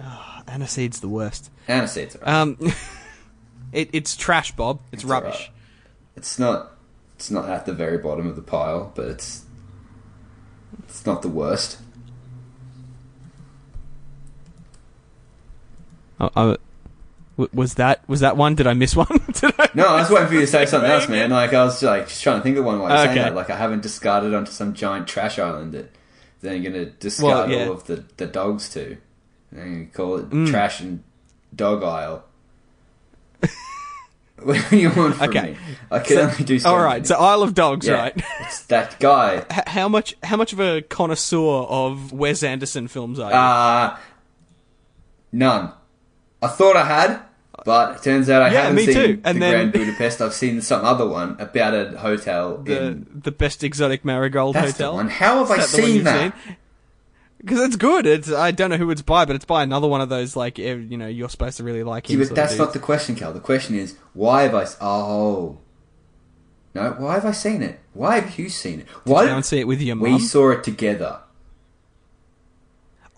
[0.00, 1.50] Oh, aniseed's the worst.
[1.68, 2.56] Aniseeds are Um,
[3.72, 4.80] it, it's trash, Bob.
[4.92, 5.34] It's, It's rubbish.
[5.34, 5.50] alright.
[6.16, 6.72] It's not.
[7.16, 9.44] It's not at the very bottom of the pile, but it's.
[10.88, 11.78] It's not the worst.
[16.18, 16.56] W-
[17.52, 18.54] was that was that one?
[18.54, 19.06] Did I miss one?
[19.32, 21.30] Did I No, I was waiting for you to say something else, man.
[21.30, 23.34] Like I was like just trying to think of one while you're saying that.
[23.34, 25.90] Like I haven't discarded onto some giant trash island that
[26.40, 27.66] then you're gonna discard Well, yeah.
[27.66, 28.96] all of the, the dogs to.
[29.52, 30.48] And you call it Mm.
[30.50, 31.02] trash and
[31.54, 32.24] dog aisle.
[34.42, 35.42] what do you want from Okay.
[35.52, 35.56] me?
[35.90, 38.14] I can So- only do so all right, so Isle of Dogs, yeah, right?
[38.40, 39.44] it's that guy.
[39.50, 43.36] H- how much how much of a connoisseur of Wes Anderson films are you?
[43.36, 43.96] Uh,
[45.32, 45.72] none.
[46.42, 47.20] I thought I had,
[47.64, 49.20] but it turns out I Yeah, haven't seen too.
[49.24, 50.20] And the then- Grand Budapest.
[50.20, 53.20] I've seen some other one about a hotel the in.
[53.24, 54.92] the best exotic marigold That's hotel.
[54.92, 55.08] the one.
[55.08, 56.34] How have I Is that the seen that?
[57.38, 58.06] Because it's good.
[58.06, 60.58] It's I don't know who it's by, but it's by another one of those like
[60.58, 63.32] eh, you know you're supposed to really like Yeah, but that's not the question, Cal.
[63.32, 64.66] The question is, why have I?
[64.80, 65.58] Oh,
[66.74, 66.90] no.
[66.98, 67.78] Why have I seen it?
[67.94, 68.86] Why have you seen it?
[69.04, 71.20] Why Go and see it with your we saw it together?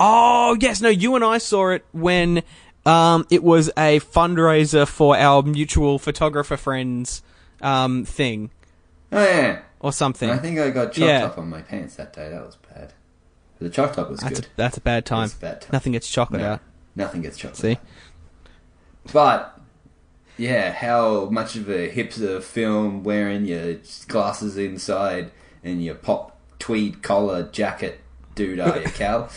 [0.01, 2.43] Oh yes, no, you and I saw it when
[2.89, 7.23] um, it was a fundraiser for our mutual photographer friends
[7.61, 8.51] um, thing
[9.13, 9.61] Oh yeah.
[9.81, 10.31] or something.
[10.31, 11.27] I think I got chopped Yeah.
[11.27, 12.29] up on my pants that day.
[12.31, 12.93] That was bad.
[13.59, 14.51] But the chopped up was that's a, good.
[14.57, 15.23] that's a bad time.
[15.29, 15.71] That's a bad time.
[15.73, 16.61] Nothing gets chocolate No, out.
[16.97, 17.57] nothing gets chopped.
[17.57, 17.79] See,
[19.13, 19.59] But
[20.37, 25.31] yeah, how much of a hipster film wearing your glasses inside
[25.65, 28.01] and your pop tweed collar jacket
[28.35, 29.29] dude are you, Cal?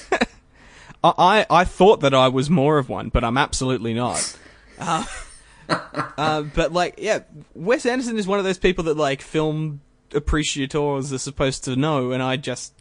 [1.04, 4.38] I, I thought that I was more of one, but I'm absolutely not.
[4.84, 5.06] Uh,
[6.18, 7.20] uh, but like, yeah,
[7.54, 12.12] Wes Anderson is one of those people that like film appreciators are supposed to know,
[12.12, 12.74] and I just.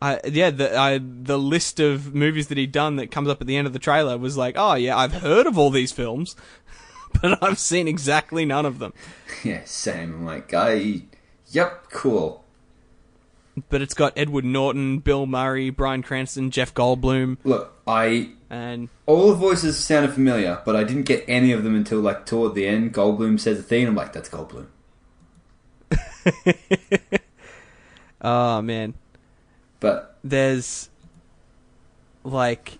[0.00, 3.46] I, yeah, the I, the list of movies that he'd done that comes up at
[3.46, 6.36] the end of the trailer was like, oh yeah, I've heard of all these films,
[7.20, 8.94] but I've seen exactly none of them.
[9.44, 10.14] yeah, same.
[10.14, 11.02] I'm like, I,
[11.48, 12.44] yep, cool.
[13.68, 19.28] But it's got Edward Norton, Bill Murray, Bryan Cranston, Jeff Goldblum, Look, I and all
[19.28, 22.66] the voices sounded familiar, but I didn't get any of them until like toward the
[22.66, 22.94] end.
[22.94, 24.66] Goldblum says a thing, I'm like, that's Goldblum.
[28.20, 28.94] oh man,
[29.80, 30.88] But there's
[32.24, 32.78] like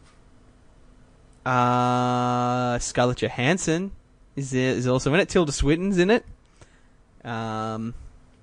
[1.46, 3.92] uh Scarlett Johansson
[4.36, 5.28] is there, is also in it.
[5.28, 6.24] Tilda Swinton's in it.
[7.24, 7.94] Um,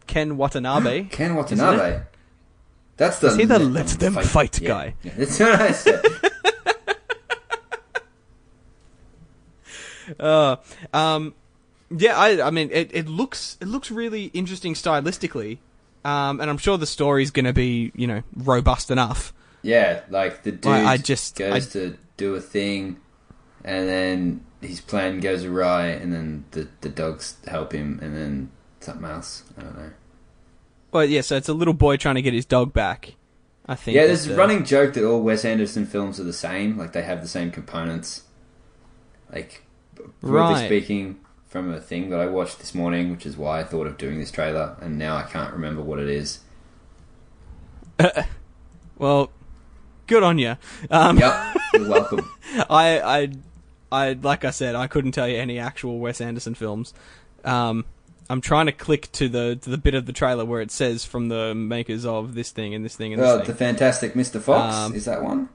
[0.06, 1.04] Ken Watanabe.
[1.10, 2.02] Ken Watanabe.
[2.97, 4.95] That's the Is he the let let them fight guy?
[5.03, 6.03] Yeah, that's what I said.
[10.19, 10.55] Uh,
[10.93, 11.33] um,
[11.95, 15.57] yeah, I, I mean, it, it looks it looks really interesting stylistically,
[16.05, 19.33] um, and I'm sure the story's going to be you know robust enough.
[19.63, 22.97] yeah, like the dude I- I just- goes I- to do a thing,
[23.65, 28.49] and then his plan goes awry, and then the the dogs help him, and then
[28.79, 29.43] something else.
[29.57, 29.91] I don't know.
[30.97, 33.13] Well, yeah, so it's a little boy trying to get his dog back.
[33.67, 33.95] I think.
[33.95, 36.77] Yeah, there's a running joke that all Wes Anderson films are the same.
[36.77, 38.23] Like they have the same components.
[39.31, 39.63] Like
[40.21, 40.65] broadly Right.
[40.65, 43.97] speaking, from a thing that I watched this morning, which is why I thought of
[43.97, 46.39] doing this trailer, and now I can't remember what it is.
[48.97, 49.29] Well,
[50.07, 50.57] good on you.
[50.89, 52.31] Um, Yep, you're welcome.
[52.67, 53.29] I, I,
[53.91, 56.95] I, like I said, I couldn't tell you any actual Wes Anderson films.
[57.45, 57.86] Um,
[58.29, 61.05] I'm trying to click to the to the bit of the trailer where it says
[61.05, 63.47] from the makers of this thing and this thing and this Oh, thing.
[63.47, 64.41] the Fantastic Mr.
[64.41, 65.49] Fox Um, is that one?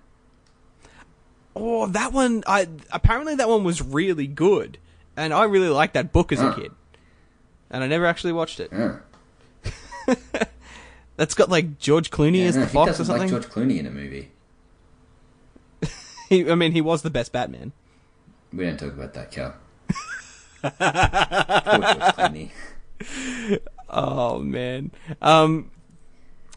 [1.54, 2.42] Oh, that one!
[2.46, 4.78] I apparently that one was really good,
[5.18, 6.72] and I really liked that book as a kid,
[7.70, 8.70] and I never actually watched it.
[8.72, 9.00] Yeah.
[11.16, 13.30] That's got like George Clooney Yeah, as no, the he fox or something.
[13.30, 14.30] like George Clooney in a movie.
[16.30, 17.72] He, I mean, he was the best Batman.
[18.54, 19.54] We don't talk about that, Cal.
[20.62, 22.50] Poor George Clooney.
[23.88, 24.90] Oh man.
[25.20, 25.70] Um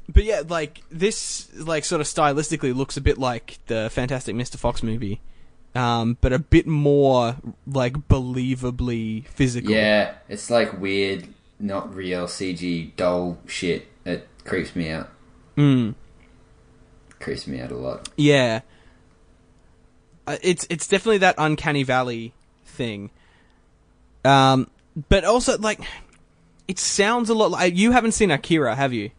[0.08, 4.58] but yeah, like this like sort of stylistically looks a bit like the Fantastic Mr.
[4.58, 5.22] Fox movie.
[5.74, 7.36] Um but a bit more
[7.68, 9.72] like believably physical.
[9.72, 11.28] Yeah, it's like weird,
[11.60, 13.88] not real CG doll shit.
[14.06, 15.10] It creeps me out.
[15.58, 15.96] Mm.
[17.20, 18.10] Creeps me out a lot.
[18.16, 18.62] Yeah.
[20.28, 22.34] Uh, it's it's definitely that uncanny valley
[22.66, 23.10] thing.
[24.26, 24.70] Um
[25.10, 25.80] but also like
[26.68, 29.12] it sounds a lot like you haven't seen Akira, have you?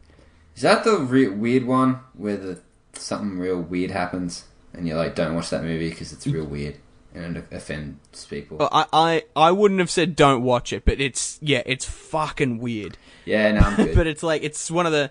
[0.57, 2.61] Is that the re- weird one where the
[2.95, 6.77] something real weird happens and you're like, don't watch that movie because it's real weird
[7.15, 8.57] and it offends people?
[8.59, 12.59] Well, I, I I wouldn't have said don't watch it, but it's yeah, it's fucking
[12.59, 12.97] weird.
[13.27, 13.95] Yeah, no, I'm good.
[13.95, 15.11] but it's like it's one of the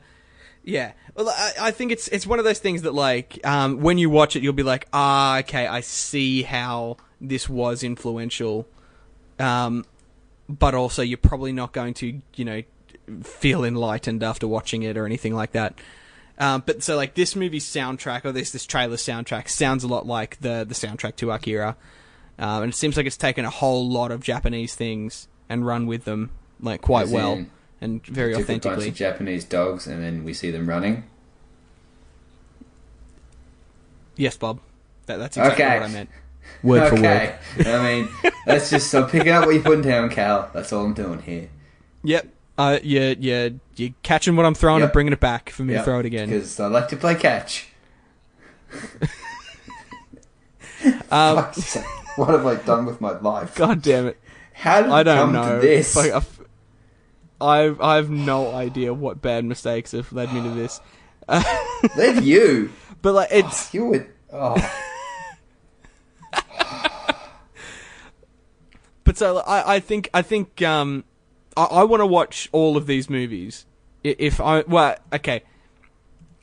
[0.68, 4.00] yeah well I, I think it's it's one of those things that like um, when
[4.00, 8.68] you watch it you'll be like ah okay i see how this was influential
[9.40, 9.86] um,
[10.48, 12.62] but also you're probably not going to you know
[13.24, 15.78] feel enlightened after watching it or anything like that
[16.40, 20.06] um, but so like this movie's soundtrack or this this trailer soundtrack sounds a lot
[20.06, 21.76] like the the soundtrack to akira
[22.40, 25.86] um, and it seems like it's taken a whole lot of japanese things and run
[25.86, 27.46] with them like quite As well
[27.82, 31.04] and very Took a bunch authentically of Japanese dogs and then we see them running.
[34.16, 34.62] Yes, Bob.
[35.08, 35.80] That, that's exactly Okay.
[35.80, 36.10] what I meant.
[36.64, 37.36] Word for word.
[37.60, 38.10] I mean,
[38.46, 40.50] that's just I'm picking up what you're putting down, Cal.
[40.54, 41.50] That's all I'm doing here.
[42.04, 42.28] Yep.
[42.58, 43.50] Uh, yeah, yeah.
[43.76, 44.88] You're catching what I'm throwing Yep.
[44.88, 46.30] and bringing it back for me to throw it again.
[46.30, 47.68] Because I like to play catch.
[51.12, 53.56] Um, Fuck's sake, what have I done with my life?
[53.56, 54.20] God damn it.
[54.54, 55.56] How did I don't come know.
[55.56, 55.96] to this?
[55.96, 56.12] Like,
[57.42, 60.80] I've, I've, no idea what bad mistakes have led me to this.
[61.98, 62.72] Leave you.
[63.02, 63.72] But, like, it's.
[63.72, 64.08] You would.
[64.34, 64.56] Oh.
[69.16, 71.04] But so I, I think I think um,
[71.58, 73.66] I, I want to watch all of these movies.
[74.04, 75.44] If I well, okay.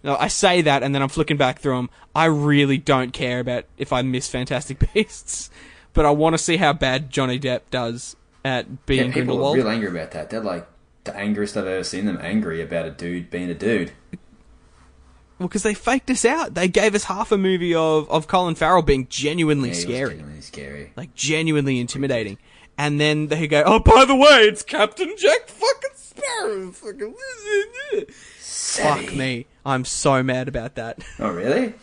[0.05, 1.91] No, I say that, and then I'm flicking back through them.
[2.13, 5.49] I really don't care about if I miss Fantastic Beasts,
[5.93, 9.39] but I want to see how bad Johnny Depp does at being Yeah, people are
[9.55, 9.57] Grindelwald.
[9.59, 10.29] real angry about that.
[10.31, 10.67] They're like
[11.05, 13.93] the angriest I've ever seen them angry about a dude being a dude.
[15.39, 16.55] Well, because they faked us out.
[16.55, 20.41] They gave us half a movie of of Colin Farrell being genuinely Yeah, scary, genuinely
[20.41, 20.93] scary.
[20.97, 22.39] like genuinely intimidating,
[22.79, 27.15] and then they go, "Oh, by the way, it's Captain Jack fucking Sparrow." Fucking
[28.09, 29.47] fuck me.
[29.65, 31.05] I'm so mad about that.
[31.19, 31.75] Oh, really?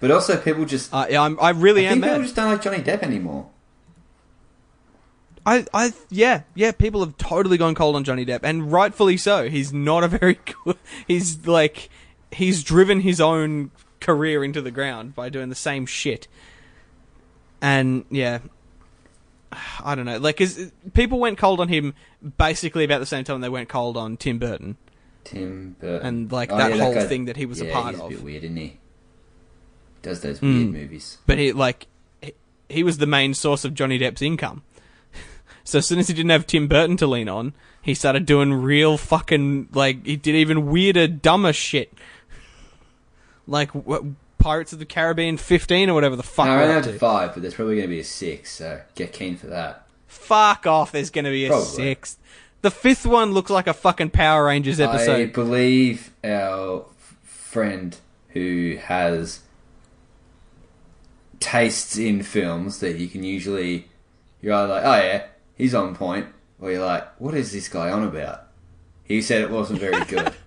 [0.00, 0.92] But also, people just.
[0.94, 2.22] Uh, yeah, I'm, I really I am people mad.
[2.22, 3.48] just don't like Johnny Depp anymore.
[5.44, 6.72] I, I, yeah, yeah.
[6.72, 9.48] People have totally gone cold on Johnny Depp, and rightfully so.
[9.48, 10.76] He's not a very good.
[11.06, 11.88] He's like,
[12.30, 16.28] he's driven his own career into the ground by doing the same shit.
[17.60, 18.40] And yeah,
[19.52, 20.18] I don't know.
[20.18, 21.94] Like, 'cause people went cold on him
[22.36, 24.76] basically about the same time they went cold on Tim Burton.
[25.24, 26.06] Tim Burton.
[26.06, 28.00] And, like, Oh, that yeah, whole guy- thing that he was a yeah, part he's
[28.00, 28.06] of.
[28.06, 28.78] a bit weird, isn't he?
[30.02, 30.54] Does those Mm.
[30.54, 31.18] weird movies.
[31.26, 31.86] But he like,
[32.22, 32.32] he,
[32.68, 34.62] he was the main source of Johnny Depp's income.
[35.64, 38.54] So as soon as he didn't have Tim Burton to lean on, he started doing
[38.54, 41.92] real fucking like he did even weirder, dumber shit,
[43.46, 44.02] like what,
[44.38, 46.46] Pirates of the Caribbean 15 or whatever the fuck.
[46.46, 46.92] No, we're I up to.
[46.98, 49.86] five, but there's probably going to be a six, so get keen for that.
[50.06, 50.92] Fuck off!
[50.92, 51.66] There's going to be a Probably.
[51.66, 52.18] sixth.
[52.62, 55.14] The fifth one looks like a fucking Power Rangers episode.
[55.20, 56.86] I believe our
[57.22, 57.96] friend
[58.30, 59.40] who has
[61.40, 63.88] tastes in films that you can usually
[64.40, 65.26] you're either like, oh yeah,
[65.56, 66.26] he's on point,
[66.60, 68.44] or you're like, what is this guy on about?
[69.04, 70.32] He said it wasn't very good.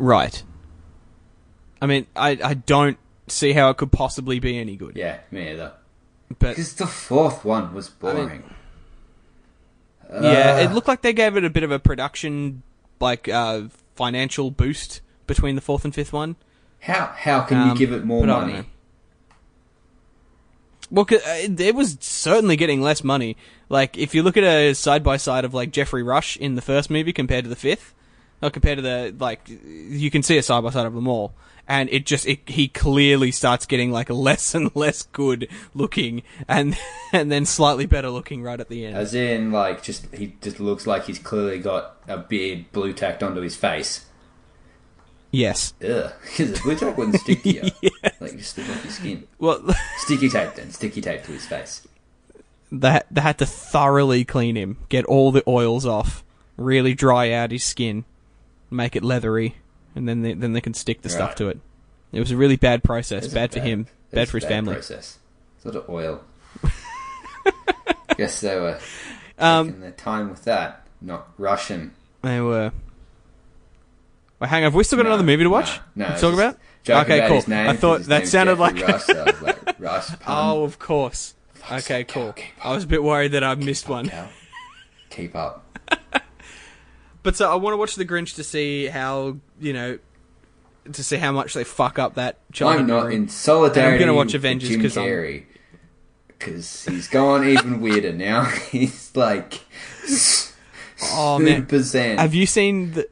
[0.00, 0.44] Right.
[1.80, 2.98] I mean, I I don't
[3.28, 4.96] see how it could possibly be any good.
[4.96, 5.72] yeah, me either.
[6.38, 8.42] But Because the fourth one was boring.
[10.10, 12.62] yeah, Uh, it looked like they gave it a bit of a production
[13.00, 13.62] like uh
[13.94, 16.36] financial boost between the fourth and fifth one.
[16.80, 18.64] how how can you Um, give it more I money?
[20.90, 23.36] Well, uh, it, it was certainly getting less money.
[23.68, 26.62] Like, if you look at a side by side of like Geoffrey Rush in the
[26.62, 27.94] first movie compared to the fifth,
[28.40, 31.34] or compared to the like, you can see a side by side of them all,
[31.68, 36.76] and it just it, he clearly starts getting like less and less good looking, and
[37.12, 38.96] and then slightly better looking right at the end.
[38.96, 43.22] As in, like, just he just looks like he's clearly got a beard Blu Tacked
[43.22, 44.06] onto his face.
[45.30, 45.74] yes.
[45.84, 47.62] Ugh, because the Blu Tack wouldn't stick to you.
[48.20, 49.26] Like, just stick off your skin.
[49.38, 49.62] Well,
[49.98, 51.86] Sticky tape then, sticky tape to his face.
[52.72, 56.24] they they had to thoroughly clean him, get all the oils off,
[56.56, 58.04] really dry out his skin,
[58.70, 59.56] make it leathery,
[59.94, 61.58] and then they, then they can stick the stuff to it.
[62.12, 64.74] It was a really bad process, a bad for him, bad for his family.
[64.74, 65.18] Process.
[65.56, 66.24] It's a lot of oil.
[68.16, 68.78] Guess they were
[69.38, 71.92] Um, taking their time with that, not rushing.
[72.22, 72.72] they were.
[74.40, 74.68] Wait, hang on.
[74.68, 75.80] Have we still got No, another movie to watch?
[75.94, 76.56] No, no to talk about?
[76.88, 77.54] Okay, about cool.
[77.54, 79.78] I thought that sounded Geoffrey like- Rush, so like.
[79.78, 80.16] Pun.
[80.26, 81.34] Oh, of course.
[81.66, 82.34] Okay, sake, cool.
[82.64, 84.08] I was a bit worried that I missed one.
[84.08, 84.28] Cal.
[85.10, 85.64] Keep up.
[87.22, 89.98] But so I want to watch The Grinch to see how you know,
[90.92, 92.38] to see how much they fuck up that.
[92.60, 93.14] I'm not memory.
[93.16, 93.94] in solidarity.
[93.94, 95.44] I'm gonna watch Avengers Jim 'cause I'm- Carrey
[96.28, 98.44] because he's gone even weirder now.
[98.70, 99.60] he's like
[101.14, 102.18] Oh man, percent.
[102.20, 103.08] Have you seen the?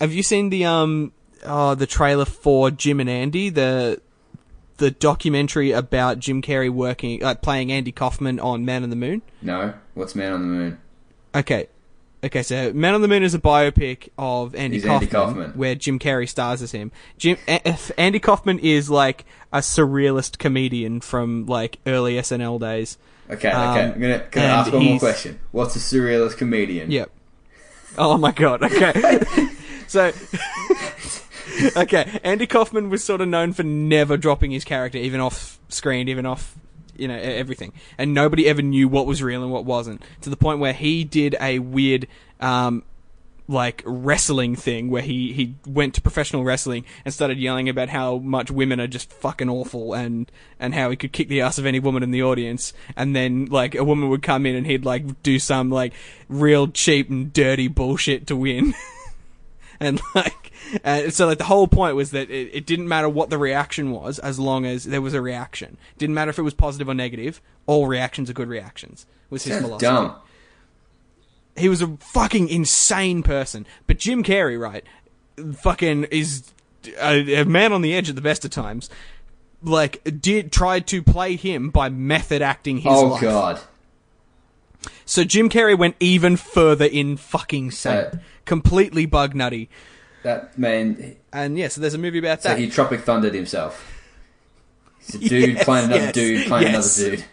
[0.00, 1.12] Have you seen the um
[1.44, 4.00] oh the trailer for Jim and Andy the
[4.76, 9.22] the documentary about Jim Carrey working like playing Andy Kaufman on Man on the Moon?
[9.42, 10.78] No, what's Man on the Moon?
[11.34, 11.68] Okay.
[12.26, 15.50] Okay, so Man on the Moon is a biopic of Andy, Kaufman, Andy Kaufman.
[15.52, 16.90] where Jim Carrey stars as him.
[17.18, 22.98] Jim A- Andy Kaufman is like a surrealist comedian from like early SNL days.
[23.30, 23.84] Okay, Um, okay.
[23.84, 25.38] I'm gonna, gonna and ask one more question.
[25.52, 26.90] What's a surrealist comedian?
[26.90, 27.10] Yep.
[27.98, 28.62] Oh my god.
[28.62, 29.20] Okay.
[29.86, 30.12] so.
[31.76, 36.08] okay, Andy Kaufman was sort of known for never dropping his character, even off screen,
[36.08, 36.56] even off,
[36.98, 40.02] you know, everything, and nobody ever knew what was real and what wasn't.
[40.22, 42.06] To the point where he did a weird,
[42.40, 42.82] um,
[43.48, 48.18] like wrestling thing where he he went to professional wrestling and started yelling about how
[48.18, 51.66] much women are just fucking awful and and how he could kick the ass of
[51.66, 54.84] any woman in the audience and then like a woman would come in and he'd
[54.84, 55.92] like do some like
[56.28, 58.74] real cheap and dirty bullshit to win
[59.80, 60.45] and like
[60.84, 63.90] uh, so like the whole point was that it, it didn't matter what the reaction
[63.90, 66.94] was as long as there was a reaction didn't matter if it was positive or
[66.94, 70.14] negative all reactions are good reactions was his philosophy dumb.
[71.56, 73.66] he was a fucking insane person.
[73.86, 74.84] But Jim Carrey, right,
[75.56, 76.50] fucking is
[77.00, 78.88] a, a man on the edge at the best of times.
[79.62, 83.20] Like, did tried to play him by method acting his Oh life.
[83.22, 83.60] god.
[85.04, 89.68] So Jim Carrey went even further in fucking sane, Uh, completely bug nutty.
[90.26, 91.14] That man.
[91.32, 92.58] And yeah, so there's a movie about So that.
[92.58, 93.92] he Tropic Thundered himself.
[94.98, 96.98] He's a dude Yes, playing another yes, dude playing yes.
[96.98, 97.24] another dude.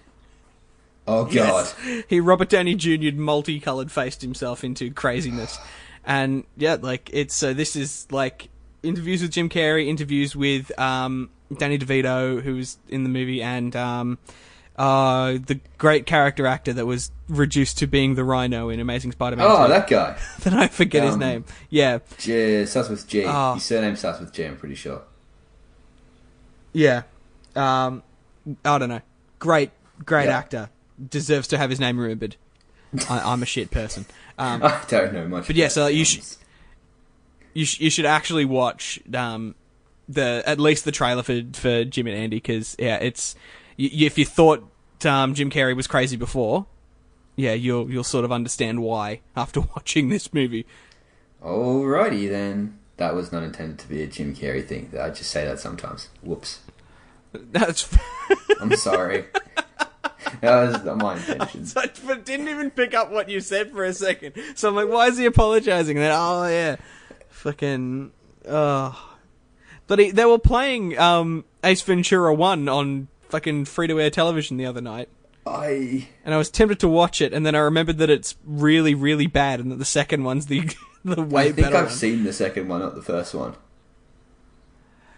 [1.08, 1.74] Oh god.
[2.08, 3.16] He Robert Downey Jr.
[3.16, 5.58] multicolored faced himself into craziness.
[6.06, 8.50] And yeah, like it's so this is like
[8.84, 13.76] interviews with Jim Carrey, interviews with um Danny DeVito who was in the movie and
[13.76, 14.20] um
[14.76, 19.46] uh the great character actor that was reduced to being the Rhino in Amazing Spider-Man.
[19.48, 19.72] Oh, 2.
[19.74, 20.18] that guy.
[20.40, 21.46] then I forget his Um, name.
[21.70, 22.00] Yeah.
[22.18, 23.24] J- starts with G.
[23.26, 23.54] Oh.
[23.54, 24.48] His surname starts with J.
[24.48, 25.02] I'm pretty sure.
[26.72, 27.04] Yeah.
[27.56, 28.04] Um
[28.66, 29.02] I don't know.
[29.40, 29.72] Great
[30.06, 30.38] great Yeah.
[30.38, 30.70] actor.
[31.10, 32.36] Deserves to have his name remembered.
[33.10, 34.06] I, I'm a shit person.
[34.38, 35.48] Um I don't know much.
[35.48, 36.24] But yeah, so you should
[37.54, 39.56] you sh- you should actually watch um
[40.10, 43.36] the at least the trailer for for Jim and Andy because yeah it's
[43.78, 44.64] if you thought
[45.06, 46.66] um, Jim Carrey was crazy before
[47.36, 50.66] yeah you'll you'll sort of understand why after watching this movie
[51.44, 52.80] Alrighty then.
[52.98, 54.94] That was not intended to be a Jim Carrey thing.
[55.00, 56.10] I just say that sometimes.
[56.22, 56.62] Whoops.
[57.34, 57.90] that's
[58.62, 59.26] I'm sorry.
[60.42, 61.66] that was not my intention.
[61.76, 65.08] I didn't even pick up what you said for a second so I'm like why
[65.08, 66.76] is he apologizing and then oh yeah
[67.30, 68.12] fucking
[68.48, 69.16] oh
[69.88, 74.58] but he, they were playing um Ace Ventura 1 on fucking free to air television
[74.58, 75.10] the other night
[75.46, 78.96] I and I was tempted to watch it, and then I remembered that it's really,
[78.96, 80.62] really bad, and that the second one's the
[81.04, 81.38] the way better.
[81.40, 81.78] I think better.
[81.78, 81.94] I've one.
[81.94, 83.56] seen the second one, not the first one.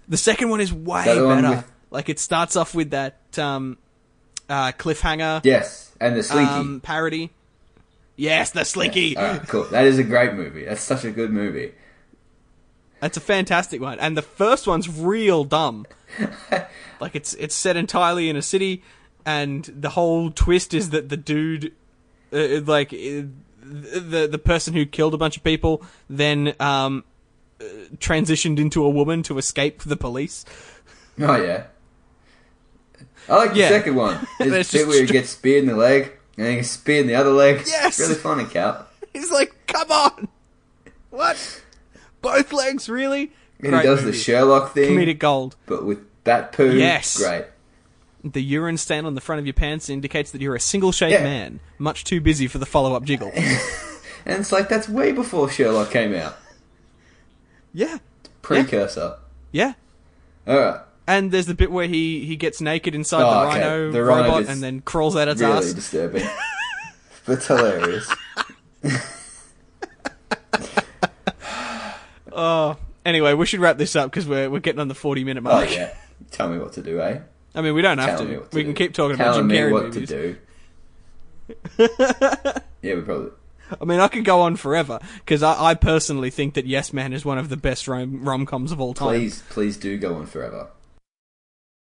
[0.07, 1.55] The second one is way Is that the one better.
[1.57, 3.77] with- Like it starts off with that um,
[4.49, 6.51] uh, cliffhanger Yes, and the Slinky.
[6.51, 7.29] um, parody.
[8.15, 9.15] Yes, the Slinky.
[9.17, 9.65] Alright, cool.
[9.65, 10.65] That is a great movie.
[10.65, 11.73] That's such a good movie.
[13.05, 15.85] That's a fantastic one, and the first one's real dumb.
[16.99, 18.81] like it's it's set entirely in a city,
[19.23, 21.71] and the whole twist is that the dude,
[22.33, 23.29] uh, like uh,
[23.61, 27.03] the the person who killed a bunch of people, then um,
[27.61, 27.65] uh,
[27.97, 30.43] transitioned into a woman to escape the police.
[31.19, 31.65] Oh yeah.
[33.29, 33.69] I like the Yeah.
[33.69, 34.27] second one.
[34.39, 37.01] There's a bit where he gets speared in the leg, and then he gets speared
[37.01, 37.61] in the other leg.
[37.67, 37.99] Yes!
[37.99, 38.87] Really funny, Cal.
[39.13, 40.27] He's like, "Come on,
[41.11, 41.61] what?
[42.25, 44.11] Both legs, really?" And Great he does movie.
[44.11, 45.55] the Sherlock thing, comedic gold.
[45.65, 46.75] but with that poo.
[46.75, 47.17] Yes.
[47.17, 47.45] Great.
[48.23, 51.23] The urine stain on the front of your pants indicates that you're a single-shaped Yeah.
[51.23, 53.31] man, much too busy for the follow-up jiggle.
[54.27, 56.35] And it's like, that's way before Sherlock came out.
[57.75, 57.99] yeah,
[58.41, 59.17] Precursor.
[59.51, 59.73] yeah.
[60.47, 60.81] Alright.
[61.05, 63.59] And there's the bit where he, he gets naked inside Oh, the okay.
[63.59, 65.63] rhino The robot and then crawls out its Really ass.
[65.65, 66.27] Really disturbing.
[67.27, 68.11] but hilarious.
[72.35, 75.41] Oh, anyway, we should wrap this up because we're we're getting on the 40 minute
[75.41, 75.55] mark.
[75.55, 75.71] Oh, mark.
[75.71, 75.93] yeah.
[76.31, 77.19] Tell me what to do, eh?
[77.53, 78.39] I mean, we don't have Telling to.
[78.41, 78.67] to We do.
[78.67, 80.09] can keep talking Telling about Jim me Carrey what movies.
[80.09, 80.35] to
[81.77, 82.57] do.
[82.81, 83.31] yeah, we probably.
[83.81, 87.13] I mean, I could go on forever because I, I personally think that Yes Man
[87.13, 89.07] is one of the best rom rom coms of all time.
[89.09, 90.67] Please, please do go on forever.